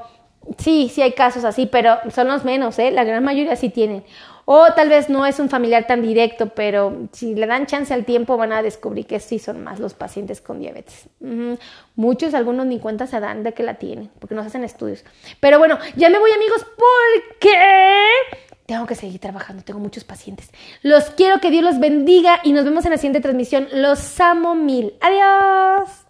sí, 0.57 0.91
sí 0.93 1.03
hay 1.03 1.13
casos 1.13 1.45
así, 1.45 1.67
pero 1.67 1.99
son 2.11 2.29
los 2.29 2.45
menos, 2.45 2.79
¿eh? 2.79 2.91
La 2.91 3.05
gran 3.05 3.23
mayoría 3.23 3.55
sí 3.55 3.69
tienen. 3.69 4.03
O 4.45 4.73
tal 4.75 4.89
vez 4.89 5.09
no 5.09 5.27
es 5.27 5.39
un 5.39 5.49
familiar 5.49 5.87
tan 5.87 6.03
directo, 6.03 6.49
pero 6.55 7.09
si 7.13 7.35
le 7.35 7.47
dan 7.47 7.67
chance 7.67 7.93
al 7.95 8.05
tiempo 8.05 8.37
van 8.37 8.53
a 8.53 8.63
descubrir 8.63 9.07
que 9.07 9.21
sí 9.21 9.39
son 9.39 9.63
más 9.63 9.79
los 9.79 9.95
pacientes 9.95 10.41
con 10.41 10.59
diabetes. 10.59 11.09
Muchos, 11.95 12.35
algunos 12.35 12.67
ni 12.67 12.79
cuenta 12.79 13.07
se 13.07 13.21
dan 13.21 13.43
de 13.43 13.53
que 13.53 13.63
la 13.63 13.75
tienen, 13.75 14.11
porque 14.19 14.35
nos 14.35 14.47
hacen 14.47 14.65
estudios. 14.65 15.05
Pero 15.41 15.59
bueno, 15.59 15.79
ya 15.97 16.11
me 16.11 16.19
voy 16.19 16.31
amigos 16.33 16.67
porque 16.77 17.57
tengo 18.67 18.87
que 18.87 18.95
seguir 18.95 19.21
trabajando, 19.21 19.63
tengo 19.63 19.81
muchos 19.81 20.05
pacientes. 20.05 20.51
Los 20.83 21.11
quiero, 21.11 21.41
que 21.41 21.51
Dios 21.51 21.65
los 21.65 21.81
bendiga 21.81 22.41
y 22.45 22.53
nos 22.53 22.65
vemos 22.65 22.85
en 22.85 22.93
la 22.93 22.99
siguiente 22.99 23.21
transmisión. 23.21 23.69
Los 23.73 24.21
amo 24.21 24.55
mil. 24.55 24.95
Adiós. 25.01 26.10